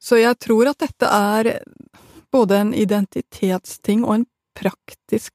Så 0.00 0.20
jeg 0.20 0.36
tror 0.42 0.68
at 0.72 0.82
dette 0.84 1.08
er 1.08 1.50
både 2.34 2.60
en 2.60 2.74
identitetsting 2.76 4.04
og 4.04 4.18
en 4.18 4.26
praktisk 4.58 5.34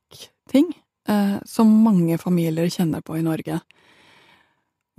ting 0.52 0.70
eh, 1.10 1.38
som 1.46 1.72
mange 1.84 2.18
familier 2.22 2.70
kjenner 2.72 3.04
på 3.06 3.18
i 3.18 3.26
Norge. 3.26 3.60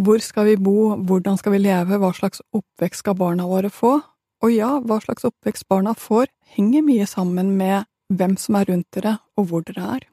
Hvor 0.01 0.23
skal 0.25 0.49
vi 0.49 0.57
bo, 0.57 0.97
hvordan 0.97 1.37
skal 1.39 1.55
vi 1.55 1.63
leve, 1.63 2.01
hva 2.01 2.13
slags 2.17 2.43
oppvekst 2.57 3.05
skal 3.05 3.19
barna 3.21 3.47
våre 3.49 3.71
få? 3.73 3.99
Og 4.41 4.53
ja, 4.55 4.79
hva 4.81 4.97
slags 5.05 5.27
oppvekst 5.29 5.69
barna 5.69 5.93
får, 5.93 6.31
henger 6.57 6.85
mye 6.87 7.07
sammen 7.09 7.53
med 7.59 7.85
hvem 8.11 8.39
som 8.41 8.57
er 8.57 8.71
rundt 8.73 8.89
dere, 8.97 9.19
og 9.37 9.51
hvor 9.51 9.67
dere 9.67 9.91
er. 9.99 10.07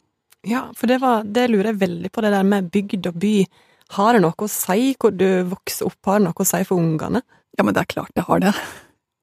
Ja, 0.47 0.69
for 0.77 0.87
det, 0.87 1.01
var, 1.03 1.25
det 1.27 1.49
lurer 1.51 1.73
jeg 1.73 1.81
veldig 1.81 2.11
på, 2.13 2.23
det 2.23 2.31
der 2.31 2.45
med 2.47 2.69
bygd 2.71 3.09
og 3.09 3.17
by. 3.19 3.35
Har 3.97 4.15
det 4.15 4.21
noe 4.23 4.45
å 4.45 4.51
si 4.51 4.93
hvor 4.99 5.11
du 5.15 5.27
vokser 5.49 5.89
opp, 5.89 5.99
har 6.07 6.21
det 6.21 6.27
noe 6.29 6.43
å 6.43 6.47
si 6.47 6.61
for 6.67 6.79
ungene? 6.79 7.21
Ja, 7.57 7.65
men 7.65 7.75
det 7.75 7.83
er 7.83 7.91
klart 7.91 8.13
det 8.15 8.27
har 8.29 8.43
det. 8.43 8.53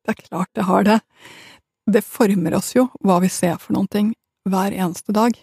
Det 0.05 0.13
er 0.13 0.21
klart 0.21 0.51
det 0.53 0.67
har 0.69 0.85
det. 0.85 0.99
Det 1.89 2.05
former 2.05 2.57
oss 2.59 2.75
jo 2.77 2.91
hva 3.05 3.19
vi 3.25 3.31
ser 3.33 3.57
for 3.61 3.77
noen 3.77 3.89
ting 3.89 4.13
hver 4.49 4.77
eneste 4.77 5.15
dag. 5.17 5.37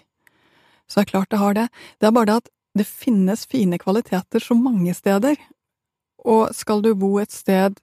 Så 0.86 1.00
det 1.00 1.08
er 1.08 1.12
klart 1.13 1.32
det 1.34 1.41
har 1.41 1.58
det. 1.58 1.67
Det 1.98 2.10
er 2.10 2.13
bare 2.13 2.30
det 2.30 2.39
at 2.44 2.52
det 2.78 2.88
finnes 2.88 3.48
fine 3.50 3.80
kvaliteter 3.82 4.44
så 4.44 4.56
mange 4.56 4.94
steder, 4.96 5.39
og 6.22 6.54
skal 6.56 6.84
du 6.86 6.94
bo 6.96 7.15
et 7.20 7.34
sted, 7.34 7.80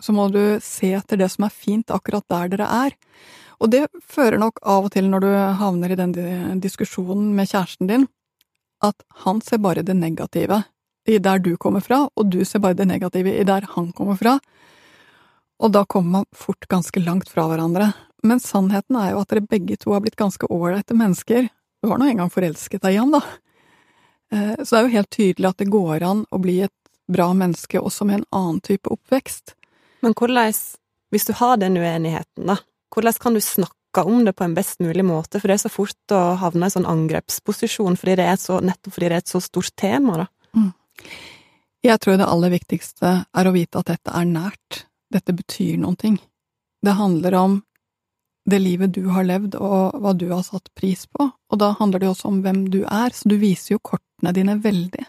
så 0.00 0.14
må 0.16 0.28
du 0.32 0.58
se 0.64 0.92
etter 0.96 1.20
det 1.20 1.28
som 1.32 1.46
er 1.46 1.54
fint 1.54 1.92
akkurat 1.92 2.26
der 2.30 2.50
dere 2.52 2.68
er. 2.86 2.96
Og 3.60 3.70
det 3.72 3.86
fører 4.08 4.40
nok 4.40 4.60
av 4.64 4.88
og 4.88 4.94
til, 4.94 5.10
når 5.12 5.24
du 5.24 5.30
havner 5.60 5.92
i 5.92 5.98
den 5.98 6.60
diskusjonen 6.64 7.34
med 7.36 7.50
kjæresten 7.50 7.90
din, 7.90 8.06
at 8.80 9.04
han 9.26 9.42
ser 9.44 9.60
bare 9.60 9.84
det 9.84 9.96
negative 9.98 10.62
i 11.08 11.18
der 11.20 11.40
du 11.44 11.54
kommer 11.60 11.84
fra, 11.84 12.06
og 12.16 12.30
du 12.32 12.40
ser 12.44 12.62
bare 12.64 12.78
det 12.78 12.88
negative 12.88 13.34
i 13.36 13.44
der 13.44 13.66
han 13.74 13.90
kommer 13.96 14.16
fra. 14.16 14.38
Og 15.60 15.72
da 15.74 15.84
kommer 15.84 16.20
man 16.20 16.30
fort 16.32 16.68
ganske 16.72 17.02
langt 17.04 17.28
fra 17.28 17.44
hverandre. 17.50 17.92
Men 18.24 18.40
sannheten 18.40 18.96
er 18.96 19.12
jo 19.12 19.20
at 19.20 19.32
dere 19.32 19.44
begge 19.44 19.76
to 19.80 19.92
har 19.92 20.00
blitt 20.04 20.16
ganske 20.16 20.48
ålreite 20.48 20.96
mennesker. 20.96 21.48
Du 21.80 21.88
har 21.88 22.00
nå 22.00 22.08
engang 22.08 22.32
forelsket 22.32 22.84
deg 22.84 22.96
i 22.96 23.00
ham, 23.00 23.12
da. 23.12 23.20
Eh, 24.32 24.56
så 24.62 24.70
det 24.70 24.80
er 24.80 24.86
jo 24.86 24.96
helt 24.96 25.12
tydelig 25.16 25.50
at 25.50 25.60
det 25.60 25.72
går 25.72 26.04
an 26.06 26.24
å 26.30 26.40
bli 26.40 26.60
et 26.64 26.76
bra 27.10 27.32
menneske 27.34 27.80
også 27.80 28.06
med 28.06 28.20
en 28.20 28.28
annen 28.40 28.60
type 28.64 28.88
oppvekst. 28.92 29.56
Men 30.04 30.14
hvordan, 30.16 30.54
hvis 31.12 31.26
du 31.28 31.34
har 31.36 31.60
den 31.60 31.78
uenigheten, 31.80 32.48
da, 32.48 32.56
hvordan 32.94 33.18
kan 33.20 33.36
du 33.36 33.40
snakke 33.44 34.04
om 34.06 34.24
det 34.24 34.36
på 34.38 34.44
en 34.46 34.54
best 34.54 34.80
mulig 34.80 35.04
måte, 35.04 35.40
for 35.40 35.50
det 35.50 35.58
er 35.58 35.64
så 35.64 35.72
fort 35.72 36.14
å 36.14 36.20
havne 36.40 36.68
i 36.68 36.74
sånn 36.74 36.88
angrepsposisjon 36.88 37.98
fordi 37.98 38.16
så, 38.38 38.60
nettopp 38.64 38.94
fordi 38.94 39.10
det 39.10 39.18
er 39.18 39.24
et 39.24 39.32
så 39.32 39.42
stort 39.42 39.74
tema, 39.76 40.24
da. 40.24 40.26
Mm. 40.56 40.70
Jeg 41.80 42.00
tror 42.00 42.18
det 42.20 42.28
aller 42.28 42.52
viktigste 42.52 43.12
er 43.24 43.48
å 43.48 43.54
vite 43.54 43.80
at 43.80 43.88
dette 43.88 44.12
er 44.12 44.28
nært, 44.28 44.84
dette 45.10 45.32
betyr 45.32 45.78
noen 45.80 45.96
ting. 45.96 46.18
Det 46.84 46.96
handler 46.96 47.36
om 47.38 47.60
det 48.50 48.58
livet 48.60 48.92
du 48.92 49.06
har 49.12 49.24
levd 49.24 49.56
og 49.56 49.96
hva 50.00 50.12
du 50.16 50.26
har 50.32 50.42
satt 50.44 50.68
pris 50.76 51.06
på, 51.06 51.28
og 51.30 51.60
da 51.60 51.72
handler 51.78 52.02
det 52.02 52.10
også 52.10 52.28
om 52.30 52.42
hvem 52.44 52.66
du 52.72 52.82
er, 52.84 53.14
så 53.14 53.28
du 53.28 53.36
viser 53.40 53.74
jo 53.76 53.82
kortene 53.84 54.32
dine 54.36 54.56
veldig. 54.60 55.06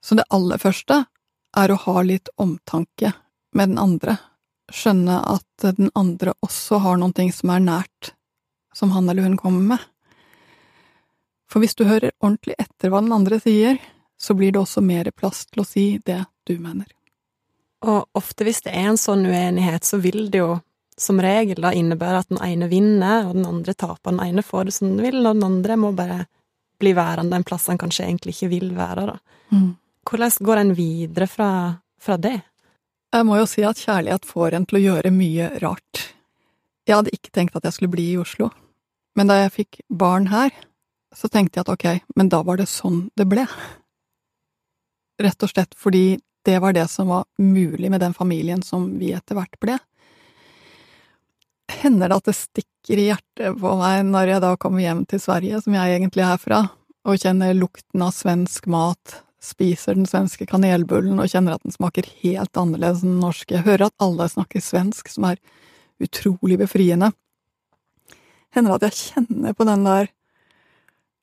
Så 0.00 0.16
det 0.16 0.28
aller 0.32 0.60
første 0.60 1.04
er 1.56 1.72
å 1.72 1.80
ha 1.84 2.02
litt 2.06 2.30
omtanke 2.40 3.12
med 3.56 3.72
den 3.72 3.80
andre, 3.80 4.16
skjønne 4.70 5.18
at 5.26 5.64
den 5.78 5.90
andre 5.98 6.34
også 6.44 6.78
har 6.84 7.00
noen 7.00 7.14
ting 7.16 7.32
som 7.34 7.52
er 7.54 7.64
nært, 7.64 8.12
som 8.74 8.92
han 8.94 9.08
eller 9.10 9.26
hun 9.26 9.38
kommer 9.40 9.74
med. 9.74 9.88
For 11.50 11.62
hvis 11.62 11.74
du 11.74 11.84
hører 11.88 12.14
ordentlig 12.22 12.54
etter 12.62 12.92
hva 12.92 13.02
den 13.02 13.14
andre 13.14 13.40
sier, 13.42 13.80
så 14.20 14.36
blir 14.38 14.52
det 14.54 14.60
også 14.60 14.82
mer 14.84 15.10
plass 15.16 15.46
til 15.48 15.64
å 15.64 15.66
si 15.66 15.84
det 16.06 16.22
du 16.46 16.54
mener. 16.60 16.86
Og 17.88 18.04
ofte 18.14 18.44
hvis 18.44 18.62
det 18.66 18.74
er 18.76 18.90
en 18.90 19.00
sånn 19.00 19.24
uenighet, 19.26 19.86
så 19.88 19.98
vil 20.02 20.28
det 20.30 20.42
jo 20.42 20.58
som 21.00 21.20
regel 21.22 21.62
da 21.64 21.72
innebære 21.72 22.20
at 22.20 22.28
den 22.28 22.42
ene 22.44 22.68
vinner, 22.68 23.24
og 23.26 23.38
den 23.38 23.48
andre 23.48 23.72
taper. 23.72 24.12
Den 24.12 24.20
ene 24.20 24.44
får 24.44 24.68
det 24.68 24.74
som 24.76 24.90
den 24.90 25.00
vil, 25.06 25.22
og 25.24 25.38
den 25.38 25.46
andre 25.46 25.78
må 25.80 25.94
bare 25.96 26.26
bli 26.80 26.92
værende 26.96 27.40
en 27.40 27.46
plass 27.46 27.68
han 27.72 27.80
kanskje 27.80 28.06
egentlig 28.06 28.36
ikke 28.36 28.50
vil 28.52 28.74
være, 28.76 29.06
da. 29.08 29.16
Mm. 29.56 29.70
Hvordan 30.10 30.36
går 30.48 30.60
en 30.60 30.74
videre 30.76 31.28
fra, 31.28 31.50
fra 32.00 32.16
det? 32.20 32.36
Jeg 33.10 33.26
må 33.26 33.40
jo 33.40 33.46
si 33.50 33.64
at 33.66 33.80
kjærlighet 33.82 34.26
får 34.28 34.54
en 34.54 34.64
til 34.70 34.78
å 34.78 34.82
gjøre 34.84 35.10
mye 35.10 35.48
rart. 35.64 36.02
Jeg 36.86 36.94
hadde 36.94 37.14
ikke 37.14 37.32
tenkt 37.34 37.56
at 37.58 37.64
jeg 37.66 37.74
skulle 37.74 37.92
bli 37.96 38.12
i 38.12 38.18
Oslo, 38.20 38.52
men 39.18 39.30
da 39.30 39.40
jeg 39.40 39.54
fikk 39.56 39.80
barn 39.90 40.28
her, 40.30 40.52
så 41.10 41.26
tenkte 41.26 41.58
jeg 41.58 41.66
at 41.66 41.72
ok, 41.74 41.86
men 42.14 42.30
da 42.30 42.44
var 42.46 42.60
det 42.60 42.68
sånn 42.70 43.08
det 43.18 43.26
ble. 43.26 43.48
Rett 45.20 45.42
og 45.42 45.50
slett 45.50 45.74
fordi 45.74 46.20
det 46.46 46.60
var 46.62 46.76
det 46.76 46.86
som 46.88 47.10
var 47.10 47.26
mulig 47.42 47.90
med 47.90 48.00
den 48.00 48.14
familien 48.14 48.62
som 48.62 48.86
vi 49.00 49.10
etter 49.12 49.36
hvert 49.36 49.58
ble. 49.60 49.76
Hender 51.82 52.10
det 52.10 52.20
at 52.20 52.30
det 52.30 52.36
stikker 52.38 53.02
i 53.02 53.08
hjertet 53.10 53.58
på 53.58 53.74
meg 53.78 54.04
når 54.06 54.36
jeg 54.36 54.44
da 54.46 54.54
kommer 54.60 54.86
hjem 54.86 55.02
til 55.10 55.22
Sverige, 55.22 55.60
som 55.66 55.74
jeg 55.74 55.98
egentlig 55.98 56.24
er 56.26 56.38
fra, 56.40 56.62
og 57.10 57.18
kjenner 57.18 57.58
lukten 57.58 58.06
av 58.06 58.14
svensk 58.14 58.70
mat, 58.70 59.18
spiser 59.40 59.96
den 59.96 60.08
svenske 60.08 60.44
kanelbullen 60.48 61.18
og 61.20 61.30
kjenner 61.32 61.56
at 61.56 61.64
den 61.64 61.74
smaker 61.74 62.06
helt 62.20 62.56
annerledes 62.60 63.02
enn 63.04 63.14
den 63.16 63.24
norske. 63.24 63.56
Jeg 63.56 63.66
hører 63.66 63.88
at 63.88 64.04
alle 64.04 64.28
snakker 64.28 64.62
svensk, 64.64 65.08
som 65.08 65.26
er 65.30 65.40
utrolig 66.00 66.58
befriende. 66.60 67.10
Hender 68.54 68.76
at 68.76 68.88
jeg 68.88 68.98
kjenner 68.98 69.56
på 69.56 69.66
den 69.68 69.86
der 69.86 70.10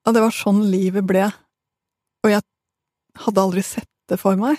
at 0.07 0.15
det 0.15 0.23
var 0.23 0.33
sånn 0.33 0.63
livet 0.71 1.03
ble, 1.03 1.25
og 2.23 2.31
jeg 2.31 2.43
hadde 3.25 3.43
aldri 3.43 3.63
sett 3.65 3.89
det 4.07 4.19
for 4.21 4.39
meg. 4.39 4.55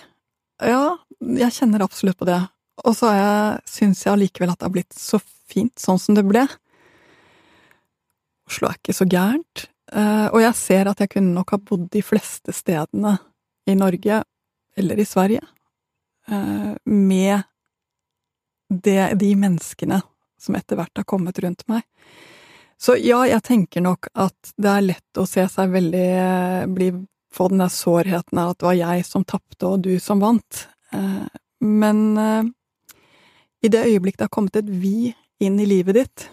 Ja, 0.61 0.99
jeg 1.25 1.55
kjenner 1.57 1.87
absolutt 1.87 2.19
på 2.21 2.29
det, 2.29 2.41
og 2.85 2.97
så 2.99 3.11
syns 3.67 4.05
jeg 4.05 4.13
allikevel 4.13 4.53
at 4.53 4.61
det 4.61 4.69
har 4.69 4.75
blitt 4.75 4.95
så 4.95 5.21
fint 5.49 5.81
sånn 5.81 6.01
som 6.03 6.19
det 6.19 6.27
ble. 6.29 6.45
Oslo 8.49 8.69
er 8.69 8.77
ikke 8.77 8.97
så 8.97 9.09
gærent, 9.09 9.65
eh, 9.93 10.29
og 10.29 10.43
jeg 10.45 10.61
ser 10.61 10.93
at 10.93 11.01
jeg 11.01 11.15
kunne 11.17 11.33
nok 11.33 11.57
ha 11.57 11.61
bodd 11.71 11.89
de 11.95 12.05
fleste 12.05 12.53
stedene 12.57 13.17
i 13.69 13.75
Norge, 13.75 14.25
eller 14.77 14.99
i 14.99 15.05
Sverige, 15.05 15.41
eh, 16.29 16.73
med 16.85 17.43
det, 18.69 19.15
de 19.15 19.37
menneskene 19.37 20.01
som 20.41 20.55
etter 20.55 20.79
hvert 20.79 20.97
har 20.97 21.05
kommet 21.09 21.39
rundt 21.39 21.65
meg. 21.69 21.83
Så 22.79 22.95
ja, 23.03 23.25
jeg 23.27 23.43
tenker 23.43 23.83
nok 23.83 24.07
at 24.15 24.53
det 24.57 24.71
er 24.71 24.87
lett 24.87 25.19
å 25.19 25.27
se 25.27 25.45
seg 25.51 25.73
veldig 25.75 26.09
eh, 26.15 26.67
bli, 26.71 26.93
få 27.35 27.49
den 27.51 27.65
der 27.65 27.75
sårheten 27.75 28.39
av 28.39 28.55
at 28.55 28.61
det 28.61 28.69
var 28.69 28.79
jeg 28.79 29.07
som 29.09 29.27
tapte 29.27 29.67
og 29.67 29.83
du 29.85 29.97
som 30.01 30.23
vant. 30.23 30.69
Eh, 30.95 31.27
men 31.59 32.55
i 33.59 33.67
det 33.67 33.81
øyeblikk 33.83 34.15
det 34.15 34.29
har 34.29 34.31
kommet 34.31 34.57
et 34.61 34.69
vi 34.71 35.11
inn 35.43 35.57
i 35.59 35.67
livet 35.67 35.97
ditt, 35.99 36.29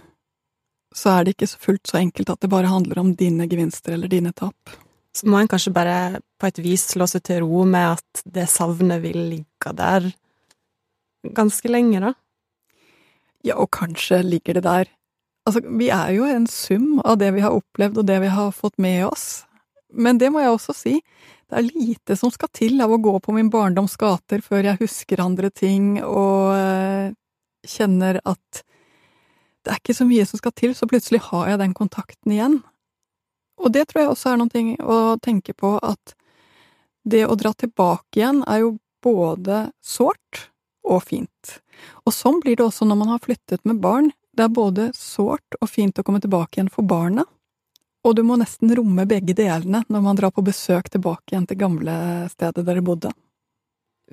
så 0.93 1.15
er 1.15 1.26
det 1.26 1.34
ikke 1.34 1.50
fullt 1.65 1.89
så 1.89 1.98
enkelt 1.98 2.30
at 2.30 2.45
det 2.45 2.52
bare 2.54 2.69
handler 2.69 3.02
om 3.02 3.15
dine 3.17 3.48
gevinster 3.50 3.95
eller 3.98 4.12
dine 4.12 4.30
tap 4.38 4.76
så 5.15 5.30
må 5.32 5.39
en 5.39 5.49
kanskje 5.49 5.73
bare 5.75 6.19
på 6.39 6.49
et 6.49 6.60
vis 6.63 6.89
slå 6.91 7.08
seg 7.08 7.23
til 7.28 7.45
ro 7.45 7.63
med 7.67 7.95
at 7.95 8.23
det 8.36 8.49
savnet 8.51 9.04
vil 9.04 9.17
ligge 9.32 9.71
der 9.78 10.10
ganske 11.36 11.71
lenge, 11.71 12.01
da. 12.04 12.13
Ja, 13.45 13.58
og 13.62 13.71
kanskje 13.73 14.23
ligger 14.25 14.60
det 14.60 14.67
der 14.67 14.91
Altså, 15.45 15.62
vi 15.78 15.91
er 15.93 16.10
jo 16.15 16.25
en 16.25 16.47
sum 16.49 17.04
av 17.06 17.19
det 17.21 17.28
vi 17.36 17.43
har 17.43 17.54
opplevd 17.54 17.99
og 18.01 18.08
det 18.10 18.15
vi 18.23 18.32
har 18.34 18.47
fått 18.49 18.80
med 18.82 19.04
oss. 19.06 19.43
Men 19.93 20.17
det 20.17 20.32
må 20.34 20.41
jeg 20.41 20.56
også 20.56 20.73
si, 20.73 20.93
det 21.45 21.60
er 21.60 21.67
lite 21.67 22.15
som 22.17 22.32
skal 22.34 22.49
til 22.49 22.82
av 22.82 22.89
å 22.89 22.97
gå 22.97 23.13
på 23.21 23.36
min 23.36 23.51
barndoms 23.54 23.93
gater 24.01 24.41
før 24.41 24.65
jeg 24.65 24.80
husker 24.80 25.21
andre 25.21 25.51
ting 25.54 25.99
og 26.01 26.56
øh, 26.56 27.13
kjenner 27.62 28.17
at 28.25 28.63
det 29.65 29.73
er 29.73 29.82
ikke 29.82 29.97
så 29.97 30.10
mye 30.10 30.25
som 30.25 30.41
skal 30.41 30.54
til, 30.58 30.73
så 30.78 30.89
plutselig 30.89 31.21
har 31.30 31.51
jeg 31.51 31.62
den 31.62 31.78
kontakten 31.78 32.34
igjen. 32.34 32.60
Og 33.62 33.72
det 33.72 33.88
tror 33.89 34.02
jeg 34.02 34.12
også 34.12 34.34
er 34.34 34.41
noe 34.41 34.76
å 34.84 34.98
tenke 35.24 35.54
på, 35.54 35.78
at 35.80 36.15
det 37.06 37.26
å 37.28 37.38
dra 37.39 37.54
tilbake 37.54 38.20
igjen 38.20 38.41
er 38.50 38.63
jo 38.65 38.76
både 39.06 39.70
sårt 39.84 40.50
og 40.86 41.04
fint. 41.06 41.60
Og 42.06 42.13
sånn 42.13 42.41
blir 42.44 42.58
det 42.58 42.65
også 42.65 42.88
når 42.88 43.00
man 43.00 43.13
har 43.13 43.24
flyttet 43.24 43.63
med 43.65 43.82
barn. 43.84 44.12
Det 44.36 44.46
er 44.46 44.54
både 44.54 44.89
sårt 44.98 45.58
og 45.62 45.70
fint 45.72 46.00
å 46.00 46.04
komme 46.04 46.22
tilbake 46.24 46.60
igjen 46.60 46.72
for 46.74 46.88
barna, 46.88 47.24
og 48.06 48.13
du 48.15 48.22
må 48.22 48.38
nesten 48.38 48.70
romme 48.78 49.08
begge 49.10 49.34
delene 49.34 49.82
når 49.89 50.02
man 50.06 50.18
drar 50.18 50.34
på 50.36 50.44
besøk 50.46 50.91
tilbake 50.94 51.34
igjen 51.34 51.48
til 51.50 51.58
gamle 51.58 51.94
stedet 52.30 52.60
der 52.60 52.68
dere 52.68 52.84
bodde. 52.86 53.12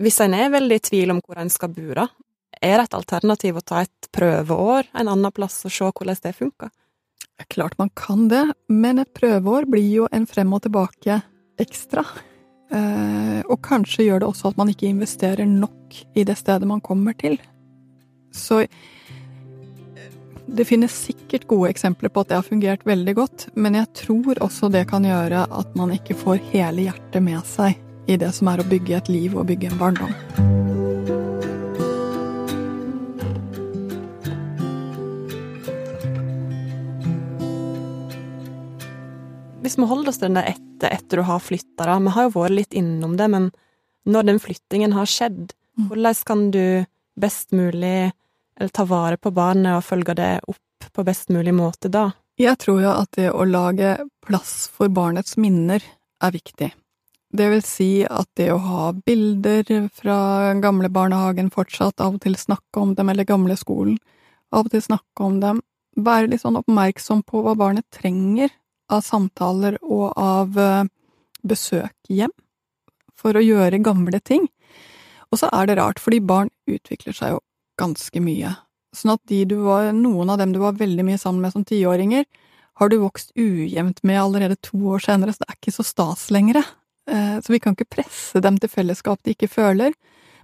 Hvis 0.00 0.20
en 0.24 0.32
er 0.32 0.52
veldig 0.54 0.78
i 0.78 0.84
tvil 0.86 1.12
om 1.12 1.20
hvor 1.20 1.40
en 1.42 1.52
skal 1.52 1.72
bo, 1.74 1.90
da, 1.98 2.06
er 2.56 2.78
det 2.78 2.86
et 2.86 2.96
alternativ 2.96 3.58
å 3.58 3.64
ta 3.66 3.82
et 3.84 4.08
prøveår 4.14 4.88
en 4.96 5.10
annen 5.12 5.34
plass 5.34 5.58
og 5.68 5.74
se 5.74 5.90
hvordan 5.90 6.22
det 6.24 6.32
funker? 6.38 6.70
Klart 7.50 7.78
man 7.78 7.90
kan 7.98 8.28
det, 8.30 8.44
men 8.68 9.00
et 9.02 9.12
prøveår 9.16 9.66
blir 9.70 9.88
jo 9.88 10.08
en 10.12 10.26
frem 10.28 10.52
og 10.54 10.62
tilbake 10.66 11.20
ekstra. 11.60 12.04
Eh, 12.72 13.40
og 13.44 13.60
kanskje 13.64 14.06
gjør 14.06 14.22
det 14.22 14.30
også 14.30 14.52
at 14.52 14.60
man 14.60 14.72
ikke 14.72 14.88
investerer 14.88 15.48
nok 15.48 16.02
i 16.16 16.24
det 16.24 16.38
stedet 16.40 16.68
man 16.68 16.80
kommer 16.84 17.16
til. 17.18 17.38
Så 18.32 18.62
det 20.52 20.66
finnes 20.68 20.92
sikkert 20.92 21.46
gode 21.48 21.70
eksempler 21.72 22.12
på 22.12 22.24
at 22.24 22.32
det 22.32 22.38
har 22.38 22.48
fungert 22.48 22.86
veldig 22.88 23.14
godt, 23.16 23.46
men 23.54 23.76
jeg 23.78 23.92
tror 24.04 24.40
også 24.44 24.72
det 24.72 24.86
kan 24.90 25.06
gjøre 25.06 25.46
at 25.48 25.76
man 25.78 25.94
ikke 25.94 26.16
får 26.18 26.42
hele 26.52 26.88
hjertet 26.88 27.24
med 27.24 27.44
seg 27.48 27.78
i 28.10 28.18
det 28.20 28.32
som 28.34 28.50
er 28.52 28.60
å 28.60 28.68
bygge 28.68 28.98
et 28.98 29.12
liv 29.12 29.36
og 29.36 29.48
bygge 29.52 29.72
en 29.72 29.80
barndom. 29.80 30.61
Hvis 39.72 39.80
vi 39.80 39.86
holder 39.88 40.10
oss 40.10 40.18
til 40.20 40.28
den 40.28 40.44
etter, 40.44 40.90
etter 40.92 41.16
du 41.16 41.24
har 41.24 41.38
flytta, 41.40 41.86
da. 41.88 41.94
Vi 41.96 42.10
har 42.12 42.26
jo 42.26 42.32
vært 42.34 42.52
litt 42.52 42.74
innom 42.76 43.14
det, 43.16 43.24
men 43.32 43.46
når 44.04 44.26
den 44.28 44.40
flyttingen 44.44 44.92
har 44.92 45.08
skjedd, 45.08 45.54
mm. 45.80 45.86
hvordan 45.88 46.18
kan 46.28 46.42
du 46.52 46.84
best 47.16 47.56
mulig 47.56 48.10
eller 48.12 48.74
ta 48.76 48.84
vare 48.84 49.16
på 49.16 49.32
barnet 49.32 49.78
og 49.78 49.86
følge 49.86 50.18
det 50.20 50.28
opp 50.44 50.90
på 50.92 51.06
best 51.08 51.32
mulig 51.32 51.56
måte 51.56 51.88
da? 51.88 52.10
Jeg 52.36 52.60
tror 52.60 52.84
jo 52.84 52.92
at 52.92 53.16
det 53.16 53.32
å 53.32 53.48
lage 53.48 53.96
plass 54.20 54.68
for 54.76 54.92
barnets 54.92 55.40
minner 55.40 55.80
er 56.20 56.36
viktig. 56.36 56.74
Det 57.32 57.50
vil 57.56 57.64
si 57.64 57.90
at 58.04 58.28
det 58.36 58.52
å 58.52 58.60
ha 58.60 58.92
bilder 58.92 59.88
fra 59.88 60.52
gamle 60.60 60.92
barnehagen 60.92 61.48
fortsatt, 61.48 61.96
av 61.96 62.20
og 62.20 62.26
til 62.26 62.36
snakke 62.36 62.76
om 62.76 62.92
dem, 62.98 63.08
eller 63.08 63.24
gamle 63.24 63.56
skolen, 63.56 63.96
av 64.52 64.66
og 64.66 64.76
til 64.76 64.84
snakke 64.84 65.30
om 65.32 65.40
dem, 65.40 65.64
være 65.96 66.34
litt 66.34 66.44
sånn 66.44 66.60
oppmerksom 66.60 67.24
på 67.24 67.40
hva 67.40 67.56
barnet 67.56 67.88
trenger 67.88 68.52
av 68.90 69.04
samtaler 69.06 69.78
og 69.82 70.12
av 70.18 70.58
eh, 70.58 70.90
besøk 71.46 71.94
hjem 72.08 72.32
for 73.18 73.36
å 73.38 73.44
gjøre 73.44 73.82
gamle 73.84 74.20
ting. 74.20 74.48
Og 75.32 75.40
så 75.40 75.48
er 75.54 75.68
det 75.68 75.78
rart, 75.78 76.02
fordi 76.02 76.20
barn 76.20 76.50
utvikler 76.68 77.16
seg 77.16 77.36
jo 77.36 77.42
ganske 77.80 78.20
mye. 78.20 78.54
Sånn 78.92 79.14
at 79.14 79.34
var, 79.56 79.92
noen 79.96 80.30
av 80.30 80.40
dem 80.42 80.52
du 80.52 80.60
var 80.60 80.76
veldig 80.76 81.06
mye 81.06 81.20
sammen 81.20 81.40
med 81.44 81.54
som 81.54 81.64
tiåringer, 81.64 82.26
har 82.80 82.88
du 82.88 82.98
vokst 83.00 83.32
ujevnt 83.36 84.02
med 84.02 84.20
allerede 84.20 84.56
to 84.60 84.78
år 84.92 85.02
senere, 85.04 85.32
så 85.32 85.44
det 85.44 85.50
er 85.50 85.58
ikke 85.60 85.76
så 85.76 85.84
stas 85.86 86.30
lenger. 86.34 86.60
Eh, 87.08 87.38
så 87.40 87.52
vi 87.52 87.60
kan 87.62 87.76
ikke 87.76 88.00
presse 88.00 88.42
dem 88.44 88.58
til 88.60 88.72
fellesskap 88.72 89.22
de 89.24 89.36
ikke 89.36 89.50
føler, 89.52 89.94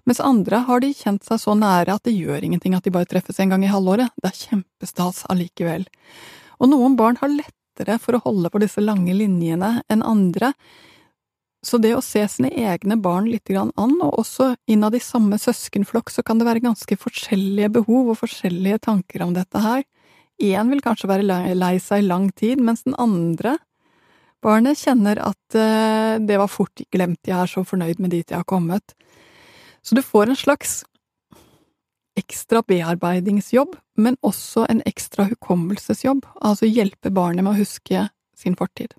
Mens 0.09 0.23
andre 0.25 0.63
har 0.65 0.81
de 0.81 0.89
kjent 0.97 1.27
seg 1.27 1.41
så 1.43 1.53
nære 1.59 1.99
at 1.99 2.07
det 2.09 2.15
gjør 2.17 2.47
ingenting 2.47 2.73
at 2.73 2.87
de 2.87 2.93
bare 2.95 3.09
treffes 3.11 3.37
en 3.43 3.51
gang 3.53 3.67
i 3.67 3.69
halvåret. 3.69 4.09
Det 4.17 4.31
er 4.31 4.39
kjempestas 4.41 5.27
allikevel. 5.29 5.85
Og 6.57 6.71
noen 6.73 6.97
barn 6.97 7.19
har 7.21 7.29
lettere 7.79 7.99
for 7.99 8.17
å 8.17 8.23
holde 8.25 8.51
på 8.51 8.61
disse 8.61 8.81
lange 8.81 9.15
linjene 9.15 9.83
enn 9.89 10.03
andre, 10.03 10.53
så 11.63 11.79
det 11.79 11.97
å 11.97 12.03
se 12.03 12.23
sine 12.29 12.51
egne 12.51 12.97
barn 12.97 13.27
litt 13.27 13.51
an, 13.51 13.73
og 13.77 14.19
også 14.19 14.57
innad 14.69 14.95
i 14.95 15.01
samme 15.01 15.39
søskenflokk, 15.39 16.11
så 16.11 16.23
kan 16.23 16.39
det 16.39 16.47
være 16.47 16.63
ganske 16.63 16.97
forskjellige 16.97 17.69
behov 17.81 18.13
og 18.13 18.21
forskjellige 18.21 18.79
tanker 18.87 19.23
om 19.23 19.35
dette 19.35 19.59
her. 19.59 19.83
Én 20.39 20.71
vil 20.71 20.81
kanskje 20.81 21.09
være 21.11 21.55
lei 21.55 21.79
seg 21.79 22.05
i 22.05 22.07
lang 22.07 22.31
tid, 22.31 22.61
mens 22.61 22.85
den 22.85 22.95
andre 22.97 23.57
barnet 24.41 24.79
kjenner 24.79 25.19
at 25.19 25.59
uh, 25.59 26.23
det 26.23 26.39
var 26.39 26.47
fort 26.47 26.79
glemt, 26.95 27.19
jeg 27.27 27.35
er 27.35 27.51
så 27.51 27.65
fornøyd 27.67 27.99
med 27.99 28.15
dit 28.15 28.23
jeg 28.23 28.39
har 28.39 28.47
kommet. 28.47 28.95
Så 29.83 29.99
du 29.99 30.03
får 30.03 30.31
en 30.31 30.39
slags 30.39 30.85
ekstra 32.19 32.63
bearbeidingsjobb, 32.67 33.77
men 33.99 34.19
også 34.27 34.67
en 34.69 34.83
ekstra 34.89 35.29
hukommelsesjobb, 35.31 36.27
altså 36.43 36.69
hjelpe 36.69 37.13
barnet 37.15 37.47
med 37.47 37.55
å 37.55 37.61
huske 37.61 38.09
sin 38.39 38.57
fortid. 38.59 38.95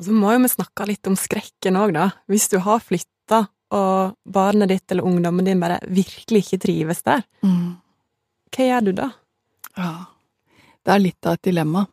Så 0.00 0.12
må 0.12 0.34
jo 0.34 0.42
vi 0.44 0.52
snakke 0.52 0.86
litt 0.90 1.08
om 1.08 1.16
skrekken 1.18 1.78
òg, 1.80 1.94
da. 1.96 2.10
Hvis 2.30 2.50
du 2.52 2.58
har 2.62 2.82
flytta, 2.84 3.46
og 3.74 4.14
barnet 4.30 4.70
ditt 4.70 4.92
eller 4.94 5.06
ungdommen 5.08 5.46
din 5.48 5.60
bare 5.62 5.80
virkelig 5.90 6.44
ikke 6.44 6.60
trives 6.62 7.02
der, 7.06 7.24
mm. 7.42 7.70
hva 8.54 8.66
gjør 8.68 8.84
du 8.86 8.92
da? 9.00 9.08
Ja, 9.76 9.92
det 10.86 10.94
er 10.94 11.02
litt 11.02 11.26
av 11.26 11.38
et 11.38 11.48
dilemma. 11.48 11.86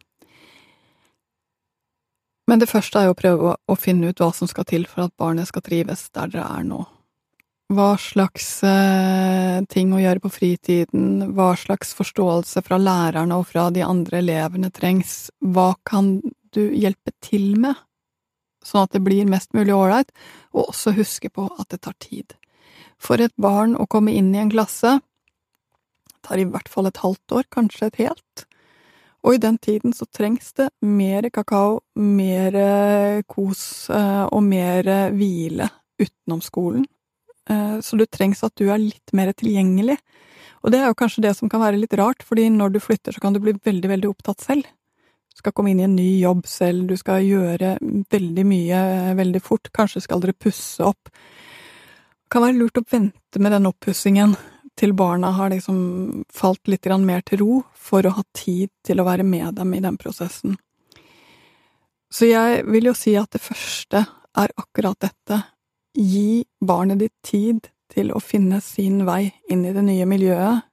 Men 2.48 2.60
det 2.60 2.70
første 2.70 3.00
er 3.00 3.08
jo 3.08 3.16
å 3.16 3.18
prøve 3.18 3.56
å 3.56 3.78
finne 3.80 4.12
ut 4.12 4.20
hva 4.20 4.30
som 4.36 4.50
skal 4.52 4.68
til 4.70 4.86
for 4.90 5.08
at 5.08 5.16
barnet 5.18 5.50
skal 5.50 5.64
trives 5.66 6.10
der 6.14 6.30
dere 6.34 6.46
er 6.60 6.68
nå. 6.68 6.84
Hva 7.72 7.94
slags 7.98 8.48
eh, 8.68 9.64
ting 9.72 9.94
å 9.96 10.02
gjøre 10.02 10.22
på 10.26 10.34
fritiden, 10.34 11.32
hva 11.34 11.54
slags 11.58 11.94
forståelse 11.98 12.62
fra 12.66 12.78
lærerne 12.78 13.40
og 13.40 13.48
fra 13.50 13.70
de 13.74 13.86
andre 13.86 14.20
elevene 14.20 14.70
trengs, 14.74 15.32
hva 15.40 15.72
kan 15.88 16.18
du 16.54 16.64
hjelpe 16.76 17.16
til 17.24 17.56
med 17.58 17.80
sånn 18.64 18.88
at 18.88 18.96
det 18.96 19.04
blir 19.04 19.28
mest 19.30 19.54
mulig 19.56 19.76
ålreit, 19.76 20.12
og 20.56 20.72
også 20.72 20.96
huske 20.98 21.32
på 21.34 21.48
at 21.60 21.70
det 21.74 21.84
tar 21.84 21.96
tid. 22.00 22.36
For 23.02 23.22
et 23.22 23.36
barn 23.36 23.76
å 23.76 23.88
komme 23.90 24.14
inn 24.16 24.32
i 24.34 24.42
en 24.42 24.52
klasse 24.54 24.98
tar 26.24 26.40
i 26.40 26.48
hvert 26.48 26.70
fall 26.72 26.88
et 26.88 27.02
halvt 27.04 27.36
år, 27.36 27.48
kanskje 27.52 27.90
et 27.90 28.02
helt. 28.06 28.46
Og 29.24 29.36
i 29.36 29.42
den 29.44 29.58
tiden 29.60 29.96
så 29.96 30.08
trengs 30.08 30.52
det 30.56 30.70
mer 30.84 31.28
kakao, 31.32 31.82
mer 31.96 32.56
kos 33.28 33.90
eh, 33.92 34.26
og 34.28 34.44
mer 34.48 34.88
hvile 35.16 35.70
utenom 36.00 36.42
skolen. 36.44 36.88
Eh, 37.50 37.80
så 37.82 38.00
det 38.00 38.12
trengs 38.14 38.44
at 38.46 38.56
du 38.60 38.70
er 38.70 38.82
litt 38.82 39.14
mer 39.16 39.34
tilgjengelig. 39.34 39.98
Og 40.64 40.72
det 40.72 40.80
er 40.80 40.92
jo 40.92 41.00
kanskje 41.00 41.26
det 41.26 41.34
som 41.38 41.52
kan 41.52 41.64
være 41.64 41.82
litt 41.82 41.96
rart, 42.00 42.24
fordi 42.24 42.48
når 42.54 42.76
du 42.76 42.80
flytter 42.84 43.16
så 43.16 43.24
kan 43.24 43.36
du 43.36 43.42
bli 43.44 43.56
veldig, 43.58 43.90
veldig 43.92 44.10
opptatt 44.14 44.40
selv 44.46 44.64
Du 44.64 45.42
skal 45.42 45.52
komme 45.52 45.74
inn 45.74 45.82
i 45.82 45.88
en 45.88 45.96
ny 45.98 46.22
jobb 46.22 46.46
selv, 46.48 46.88
du 46.88 46.96
skal 46.96 47.26
gjøre 47.26 47.76
veldig 48.14 48.46
mye 48.48 48.80
veldig 49.18 49.42
fort, 49.44 49.72
kanskje 49.74 50.06
skal 50.06 50.22
dere 50.22 50.38
pusse 50.38 50.86
opp. 50.86 51.10
Det 51.10 52.32
kan 52.32 52.46
være 52.46 52.60
lurt 52.62 52.78
å 52.80 52.86
vente 52.86 53.42
med 53.42 53.52
den 53.52 53.68
oppussingen 53.68 54.38
til 54.78 54.94
barna 54.98 55.32
har 55.38 55.52
liksom 55.54 56.24
falt 56.34 56.68
litt 56.68 56.86
mer 57.02 57.22
til 57.22 57.40
ro, 57.40 57.64
for 57.74 58.06
å 58.06 58.16
ha 58.18 58.24
tid 58.34 58.70
til 58.86 59.00
å 59.00 59.06
være 59.06 59.24
med 59.24 59.56
dem 59.56 59.74
i 59.74 59.82
den 59.82 59.98
prosessen. 59.98 60.56
Så 62.14 62.30
jeg 62.30 62.64
vil 62.70 62.90
jo 62.90 62.94
si 62.94 63.16
at 63.18 63.32
det 63.34 63.42
første 63.42 64.06
er 64.38 64.54
akkurat 64.58 65.00
dette. 65.00 65.44
Gi 65.94 66.44
barnet 66.68 67.02
ditt 67.02 67.16
tid 67.26 67.70
til 67.94 68.12
å 68.14 68.22
finne 68.24 68.60
sin 68.64 69.04
vei 69.08 69.34
inn 69.52 69.66
i 69.68 69.74
det 69.76 69.84
nye 69.86 70.08
miljøet, 70.10 70.64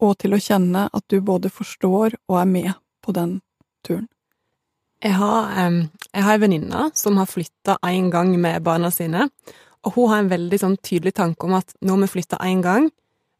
og 0.00 0.16
til 0.22 0.34
å 0.34 0.40
kjenne 0.40 0.86
at 0.88 1.04
du 1.12 1.20
både 1.20 1.50
forstår 1.52 2.16
og 2.30 2.38
er 2.40 2.48
med 2.48 2.72
på 3.04 3.12
den 3.16 3.40
turen? 3.86 4.08
Jeg 5.00 5.16
har, 5.16 5.52
jeg 6.12 6.24
har 6.26 6.36
en 6.36 6.42
venninne 6.42 6.86
som 6.96 7.16
har 7.16 7.28
flytta 7.28 7.78
én 7.88 8.10
gang 8.12 8.34
med 8.40 8.60
barna 8.64 8.90
sine, 8.92 9.30
og 9.80 9.94
hun 9.96 10.10
har 10.12 10.22
en 10.22 10.32
veldig 10.32 10.58
sånn 10.60 10.76
tydelig 10.84 11.14
tanke 11.16 11.48
om 11.48 11.56
at 11.56 11.72
nå 11.80 11.94
har 11.94 12.02
vi 12.04 12.14
flytta 12.18 12.40
én 12.44 12.60
gang, 12.64 12.90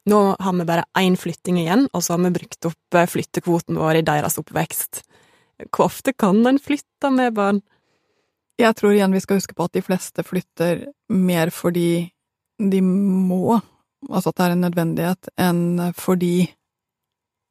nå 0.09 0.21
har 0.41 0.57
vi 0.57 0.65
bare 0.69 0.87
én 0.97 1.19
flytting 1.21 1.59
igjen, 1.61 1.85
og 1.93 2.05
så 2.05 2.15
har 2.17 2.25
vi 2.25 2.33
brukt 2.39 2.69
opp 2.71 2.97
eh, 2.97 3.09
flyttekvoten 3.09 3.77
vår 3.77 4.01
i 4.01 4.07
deres 4.07 4.39
oppvekst. 4.41 5.03
Hvor 5.69 5.91
ofte 5.91 6.15
kan 6.17 6.41
en 6.49 6.61
flytte 6.63 7.11
med 7.13 7.37
barn? 7.37 7.61
Jeg 8.61 8.77
tror 8.77 8.93
igjen 8.93 9.15
vi 9.15 9.23
skal 9.25 9.39
huske 9.41 9.57
på 9.57 9.67
at 9.67 9.77
de 9.77 9.83
fleste 9.85 10.25
flytter 10.27 10.87
mer 11.17 11.53
fordi 11.55 12.11
de 12.61 12.81
må, 12.85 13.57
altså 14.11 14.33
at 14.33 14.37
det 14.37 14.45
er 14.45 14.55
en 14.55 14.67
nødvendighet, 14.67 15.31
enn 15.41 15.63
fordi 15.97 16.35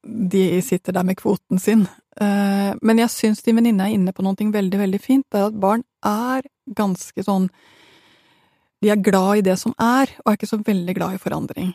de 0.06 0.43
sitter 0.62 0.93
der 0.95 1.04
med 1.04 1.17
kvoten 1.17 1.60
sin. 1.60 1.88
Eh, 2.22 2.72
men 2.82 3.02
jeg 3.02 3.13
syns 3.13 3.41
din 3.43 3.58
venninne 3.58 3.88
er 3.88 3.95
inne 3.98 4.13
på 4.13 4.24
noe 4.24 4.38
veldig, 4.38 4.80
veldig 4.80 5.02
fint. 5.02 5.26
Det 5.32 5.39
er 5.39 5.50
at 5.50 5.60
barn 5.60 5.84
er 6.06 6.45
ganske 6.78 7.24
sånn 7.26 7.50
De 8.80 8.88
er 8.88 9.02
glad 9.04 9.41
i 9.41 9.41
det 9.43 9.58
som 9.60 9.74
er, 9.76 10.08
og 10.24 10.30
er 10.32 10.38
ikke 10.38 10.48
så 10.48 10.62
veldig 10.63 10.93
glad 10.95 11.17
i 11.17 11.19
forandring. 11.19 11.74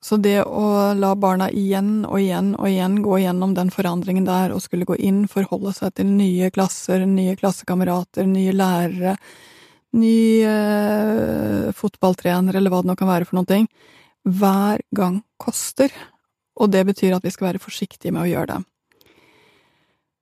Så 0.00 0.16
det 0.16 0.38
å 0.48 0.94
la 0.96 1.12
barna 1.20 1.50
igjen 1.52 2.06
og 2.08 2.16
igjen 2.22 2.54
og 2.56 2.70
igjen 2.70 3.00
gå 3.04 3.18
gjennom 3.20 3.52
den 3.56 3.72
forandringen 3.74 4.24
der, 4.24 4.54
og 4.54 4.62
skulle 4.64 4.88
gå 4.88 4.96
inn, 4.96 5.26
forholde 5.28 5.74
seg 5.76 5.92
til 5.98 6.08
nye 6.08 6.48
klasser, 6.54 7.04
nye 7.04 7.36
klassekamerater, 7.36 8.24
nye 8.28 8.54
lærere, 8.56 9.18
ny 10.00 10.20
eh, 10.48 11.68
fotballtrener, 11.76 12.56
eller 12.56 12.72
hva 12.72 12.80
det 12.80 12.92
nå 12.92 12.96
kan 12.96 13.10
være 13.10 13.28
for 13.28 13.40
noen 13.40 13.50
ting, 13.50 13.68
hver 14.24 14.80
gang 14.96 15.20
koster 15.40 15.92
og 16.60 16.70
det 16.72 16.84
betyr 16.90 17.16
at 17.16 17.24
vi 17.24 17.32
skal 17.32 17.50
være 17.50 17.62
forsiktige 17.62 18.12
med 18.14 18.26
å 18.26 18.30
gjøre 18.30 18.54
det. 18.54 18.60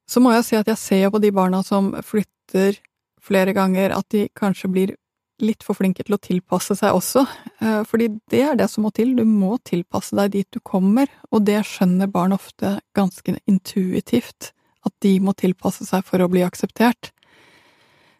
Så 0.08 0.22
må 0.24 0.32
jeg 0.32 0.46
si 0.46 0.56
at 0.56 0.70
jeg 0.70 0.80
ser 0.80 1.10
på 1.12 1.20
de 1.20 1.32
barna 1.34 1.60
som 1.66 1.90
flytter 2.06 2.78
flere 3.20 3.52
ganger, 3.56 3.92
at 3.92 4.08
de 4.14 4.28
kanskje 4.36 4.70
blir 4.72 4.94
litt 5.44 5.64
for 5.66 5.78
flinke 5.78 6.04
til 6.04 6.16
å 6.16 6.20
tilpasse 6.22 6.76
seg 6.78 6.96
også, 6.96 7.24
eh, 7.60 7.82
fordi 7.88 8.08
det 8.30 8.42
er 8.42 8.56
det 8.58 8.68
som 8.70 8.84
må 8.86 8.92
til, 8.94 9.14
du 9.16 9.24
må 9.24 9.58
tilpasse 9.64 10.16
deg 10.16 10.32
dit 10.34 10.48
du 10.54 10.60
kommer, 10.60 11.10
og 11.30 11.44
det 11.46 11.60
skjønner 11.66 12.10
barn 12.10 12.34
ofte 12.36 12.78
ganske 12.98 13.38
intuitivt, 13.46 14.52
at 14.86 14.94
de 15.04 15.18
må 15.20 15.34
tilpasse 15.36 15.86
seg 15.86 16.04
for 16.06 16.22
å 16.22 16.30
bli 16.30 16.44
akseptert. 16.46 17.12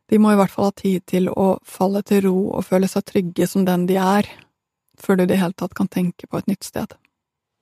De 0.09 0.19
må 0.19 0.33
i 0.33 0.39
hvert 0.41 0.53
fall 0.53 0.71
ha 0.71 0.77
tid 0.77 1.05
til 1.07 1.29
å 1.29 1.59
falle 1.65 2.03
til 2.03 2.25
ro 2.29 2.37
og 2.57 2.65
føle 2.65 2.89
seg 2.89 3.05
trygge 3.09 3.49
som 3.49 3.67
den 3.69 3.87
de 3.91 3.99
er, 4.01 4.29
før 4.99 5.19
du 5.19 5.27
i 5.27 5.31
det 5.31 5.39
hele 5.41 5.57
tatt 5.57 5.77
kan 5.77 5.89
tenke 5.89 6.27
på 6.27 6.41
et 6.41 6.49
nytt 6.49 6.65
sted. 6.65 6.97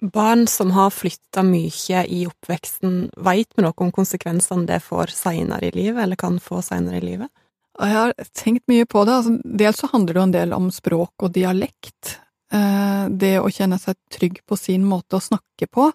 Barn 0.00 0.44
som 0.46 0.74
har 0.76 0.92
flytta 0.92 1.42
mye 1.42 2.02
i 2.12 2.26
oppveksten, 2.28 3.10
veit 3.16 3.48
vi 3.56 3.64
noe 3.64 3.72
om 3.80 3.92
konsekvensene 3.94 4.68
det 4.68 4.82
får 4.84 5.14
seinere 5.16 5.70
i 5.70 5.74
livet, 5.74 6.02
eller 6.04 6.20
kan 6.20 6.36
få 6.42 6.60
seinere 6.64 7.00
i 7.00 7.06
livet? 7.06 7.32
Jeg 7.76 7.92
har 7.92 8.14
tenkt 8.32 8.64
mye 8.70 8.86
på 8.88 9.04
det. 9.04 9.12
Altså, 9.18 9.34
dels 9.44 9.80
så 9.82 9.90
handler 9.92 10.14
det 10.14 10.20
jo 10.20 10.26
en 10.28 10.36
del 10.36 10.54
om 10.56 10.70
språk 10.72 11.26
og 11.26 11.34
dialekt. 11.34 12.16
Eh, 12.52 13.04
det 13.10 13.36
å 13.40 13.50
kjenne 13.52 13.78
seg 13.80 13.98
trygg 14.12 14.40
på 14.46 14.56
sin 14.56 14.86
måte 14.86 15.18
å 15.18 15.24
snakke 15.24 15.68
på 15.68 15.90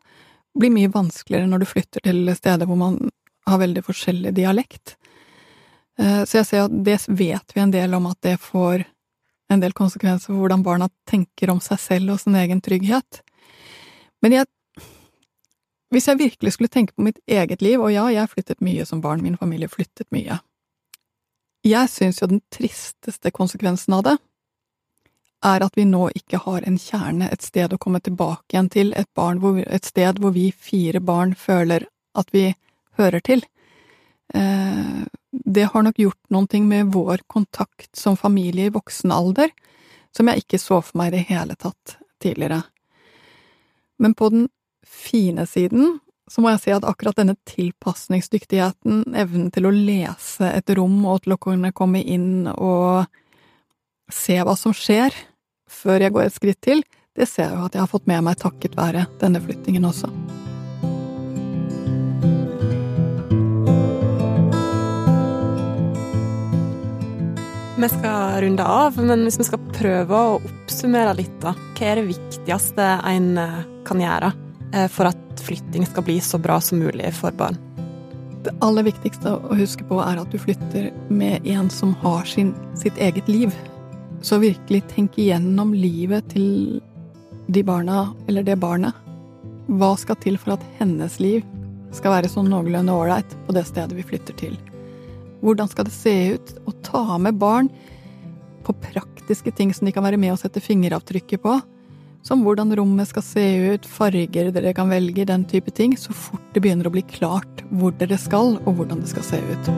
blir 0.60 0.74
mye 0.74 0.91
vanskeligere 0.91 1.48
når 1.48 1.63
du 1.63 1.70
flytter 1.70 2.04
til 2.04 2.28
steder 2.36 2.67
hvor 2.67 2.80
man 2.80 2.98
har 3.48 3.62
veldig 3.62 3.84
forskjellig 3.88 4.34
dialekt. 4.38 4.98
Eh, 6.00 6.22
så 6.28 6.41
jeg 6.41 6.50
ser 6.50 6.65
at 6.67 6.76
det 6.86 7.00
vet 7.08 7.56
vi 7.56 7.63
en 7.63 7.74
del 7.74 7.96
om 7.98 8.10
at 8.12 8.20
det 8.26 8.38
får 8.44 8.86
en 9.52 9.63
del 9.63 9.74
konsekvenser 9.76 10.32
for 10.32 10.44
hvordan 10.44 10.63
barna 10.63 10.89
tenker 11.10 11.52
om 11.52 11.60
seg 11.63 11.80
selv 11.82 12.13
og 12.13 12.22
sin 12.22 12.38
egen 12.39 12.62
trygghet. 12.63 13.24
Men 14.22 14.41
jeg 14.41 14.46
Hvis 15.91 16.06
jeg 16.08 16.20
virkelig 16.20 16.54
skulle 16.54 16.72
tenke 16.72 16.94
på 16.96 17.04
mitt 17.04 17.17
eget 17.28 17.62
liv, 17.62 17.82
og 17.82 17.91
ja, 17.91 18.06
jeg 18.08 18.30
flyttet 18.32 18.62
mye 18.63 18.86
som 18.88 19.02
barn, 19.02 19.22
min 19.22 19.36
familie 19.36 19.67
flyttet 19.67 20.08
mye 20.15 20.38
Jeg 21.62 21.89
syns 21.93 22.21
jo 22.21 22.30
den 22.32 22.41
tristeste 22.50 23.32
konsekvensen 23.32 23.93
av 24.00 24.06
det 24.08 24.17
er 25.45 25.63
at 25.65 25.78
vi 25.78 25.86
nå 25.89 26.08
ikke 26.17 26.41
har 26.43 26.65
en 26.67 26.78
kjerne, 26.78 27.30
et 27.30 27.41
sted 27.41 27.74
å 27.74 27.80
komme 27.82 28.02
tilbake 28.04 28.54
igjen 28.54 28.69
til, 28.69 28.91
et, 28.97 29.10
hvor, 29.15 29.58
et 29.62 29.86
sted 29.86 30.21
hvor 30.21 30.34
vi 30.36 30.52
fire 30.54 31.02
barn 31.02 31.34
føler 31.38 31.88
at 32.17 32.30
vi 32.34 32.52
hører 33.00 33.24
til. 33.26 33.43
Eh, 34.34 35.02
det 35.32 35.69
har 35.74 35.86
nok 35.86 35.97
gjort 35.97 36.34
noe 36.34 36.62
med 36.67 36.93
vår 36.93 37.26
kontakt 37.28 37.95
som 37.97 38.17
familie 38.17 38.69
i 38.69 38.74
voksen 38.74 39.13
alder, 39.13 39.50
som 40.15 40.30
jeg 40.30 40.43
ikke 40.43 40.60
så 40.62 40.82
for 40.84 41.00
meg 41.00 41.12
i 41.12 41.17
det 41.17 41.26
hele 41.32 41.56
tatt 41.56 41.97
tidligere. 42.21 42.62
Men 44.02 44.13
på 44.13 44.30
den 44.30 44.50
fine 44.86 45.45
siden 45.47 46.00
så 46.32 46.39
må 46.39 46.54
jeg 46.54 46.62
si 46.63 46.72
at 46.72 46.86
akkurat 46.88 47.17
denne 47.20 47.36
tilpasningsdyktigheten, 47.50 49.04
evnen 49.20 49.50
til 49.52 49.67
å 49.67 49.74
lese 49.76 50.48
et 50.48 50.72
rom 50.78 51.02
og 51.12 51.26
til 51.26 51.36
å 51.36 51.41
kunne 51.41 51.74
komme 51.76 52.00
inn 52.00 52.48
og 52.54 53.04
se 54.12 54.38
hva 54.39 54.56
som 54.56 54.72
skjer, 54.76 55.12
før 55.67 56.06
jeg 56.06 56.15
går 56.15 56.30
et 56.30 56.36
skritt 56.36 56.62
til, 56.63 56.84
det 57.20 57.28
ser 57.28 57.50
jeg 57.50 57.58
jo 57.58 57.65
at 57.67 57.76
jeg 57.76 57.84
har 57.84 57.91
fått 57.91 58.08
med 58.08 58.24
meg 58.24 58.39
takket 58.39 58.78
være 58.80 59.10
denne 59.20 59.41
flyttingen 59.44 59.88
også. 59.89 60.08
Vi 67.82 67.89
skal 67.89 68.38
runde 68.46 68.63
av, 68.70 69.00
men 69.02 69.26
hvis 69.26 69.39
vi 69.41 69.48
skal 69.50 69.63
prøve 69.74 70.15
å 70.15 70.38
oppsummere 70.38 71.17
litt, 71.17 71.34
da. 71.41 71.56
Hva 71.76 71.91
er 71.91 72.00
det 72.00 72.12
viktigste 72.13 72.88
en 73.10 73.34
kan 73.89 74.04
gjøre 74.06 74.32
for 74.92 75.10
at 75.10 75.42
flytting 75.44 75.86
skal 75.86 76.06
bli 76.08 76.20
så 76.24 76.40
bra 76.42 76.62
som 76.64 76.80
mulig 76.80 77.10
for 77.18 77.36
barn? 77.36 77.58
Det 78.42 78.54
aller 78.66 78.88
viktigste 78.88 79.36
å 79.38 79.56
huske 79.58 79.86
på 79.86 80.00
er 80.02 80.18
at 80.18 80.32
du 80.34 80.40
flytter 80.42 80.90
med 81.14 81.46
en 81.46 81.70
som 81.70 81.94
har 82.02 82.26
sin, 82.26 82.56
sitt 82.80 82.98
eget 82.98 83.28
liv. 83.30 83.54
Så 84.26 84.40
virkelig 84.42 84.82
tenk 84.90 85.20
igjennom 85.22 85.76
livet 85.78 86.32
til 86.34 86.80
de 87.52 87.64
barna, 87.66 88.08
eller 88.28 88.46
det 88.48 88.58
barnet. 88.62 88.98
Hva 89.70 89.94
skal 90.00 90.18
til 90.24 90.40
for 90.42 90.56
at 90.56 90.66
hennes 90.80 91.20
liv 91.22 91.46
skal 91.94 92.16
være 92.16 92.32
sånn 92.32 92.50
noenlunde 92.50 92.96
ålreit 92.96 93.36
på 93.46 93.54
det 93.56 93.68
stedet 93.70 93.98
vi 93.98 94.08
flytter 94.08 94.38
til? 94.40 94.58
Hvordan 95.42 95.70
skal 95.70 95.86
det 95.88 95.94
se 95.94 96.16
ut 96.38 96.56
å 96.70 96.74
ta 96.86 97.04
med 97.22 97.38
barn 97.42 97.70
på 98.66 98.74
praktiske 98.90 99.54
ting 99.58 99.74
som 99.74 99.86
de 99.86 99.94
kan 99.94 100.06
være 100.06 100.20
med 100.22 100.34
og 100.34 100.42
sette 100.42 100.64
fingeravtrykket 100.64 101.46
på? 101.46 101.60
Som 102.22 102.44
hvordan 102.46 102.70
rommet 102.78 103.10
skal 103.10 103.24
se 103.26 103.44
ut, 103.74 103.86
farger 103.90 104.52
dere 104.54 104.76
kan 104.78 104.92
velge, 104.94 105.26
den 105.26 105.42
type 105.50 105.72
ting, 105.74 105.96
så 105.98 106.14
fort 106.14 106.44
det 106.54 106.62
begynner 106.62 106.86
å 106.86 106.94
bli 106.94 107.02
klart 107.10 107.64
hvor 107.74 107.96
dere 107.98 108.20
skal, 108.22 108.60
og 108.62 108.78
hvordan 108.78 109.02
det 109.02 109.10
skal 109.10 109.26
se 109.26 109.40
ut. 109.42 109.70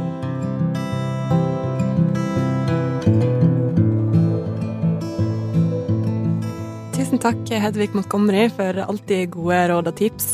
Tusen 6.98 7.22
takk, 7.24 7.40
Hedvig 7.48 7.96
Montgomery, 7.96 8.50
for 8.52 8.84
alltid 8.90 9.32
gode 9.38 9.62
råd 9.72 9.94
og 9.94 9.96
tips. 10.02 10.34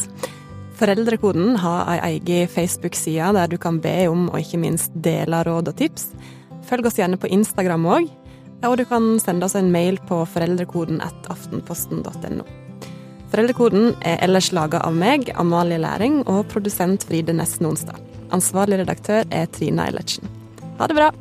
Foreldrekoden 0.80 1.60
har 1.62 1.92
ei 1.94 2.16
egen 2.16 2.50
Facebook-side 2.50 3.36
der 3.38 3.54
du 3.54 3.60
kan 3.62 3.78
be 3.84 4.08
om 4.10 4.32
og 4.32 4.40
ikke 4.42 4.64
minst 4.66 4.98
dele 4.98 5.44
råd 5.46 5.70
og 5.70 5.78
tips. 5.78 6.10
Følg 6.66 6.90
oss 6.90 6.98
gjerne 6.98 7.22
på 7.22 7.30
Instagram 7.30 7.86
òg, 7.86 8.10
og 8.68 8.78
du 8.80 8.86
kan 8.90 9.12
sende 9.24 9.48
oss 9.48 9.56
en 9.56 9.72
mail 9.72 10.00
på 10.10 10.22
foreldrekoden 10.34 11.00
at 11.06 11.30
aftenposten.no. 11.32 12.48
Foreldrekoden 13.30 13.94
er 14.02 14.20
ellers 14.26 14.50
laga 14.56 14.82
av 14.84 14.96
meg, 14.98 15.30
Amalie 15.38 15.78
Læring, 15.80 16.24
og 16.28 16.48
produsent 16.52 17.06
Fride 17.06 17.36
Nesten 17.38 17.70
Onsdag. 17.70 18.02
Ansvarlig 18.36 18.82
redaktør 18.82 19.26
er 19.30 19.50
Trina 19.54 19.88
Eilertsen. 19.90 20.26
Ha 20.80 20.90
det 20.90 20.98
bra! 20.98 21.12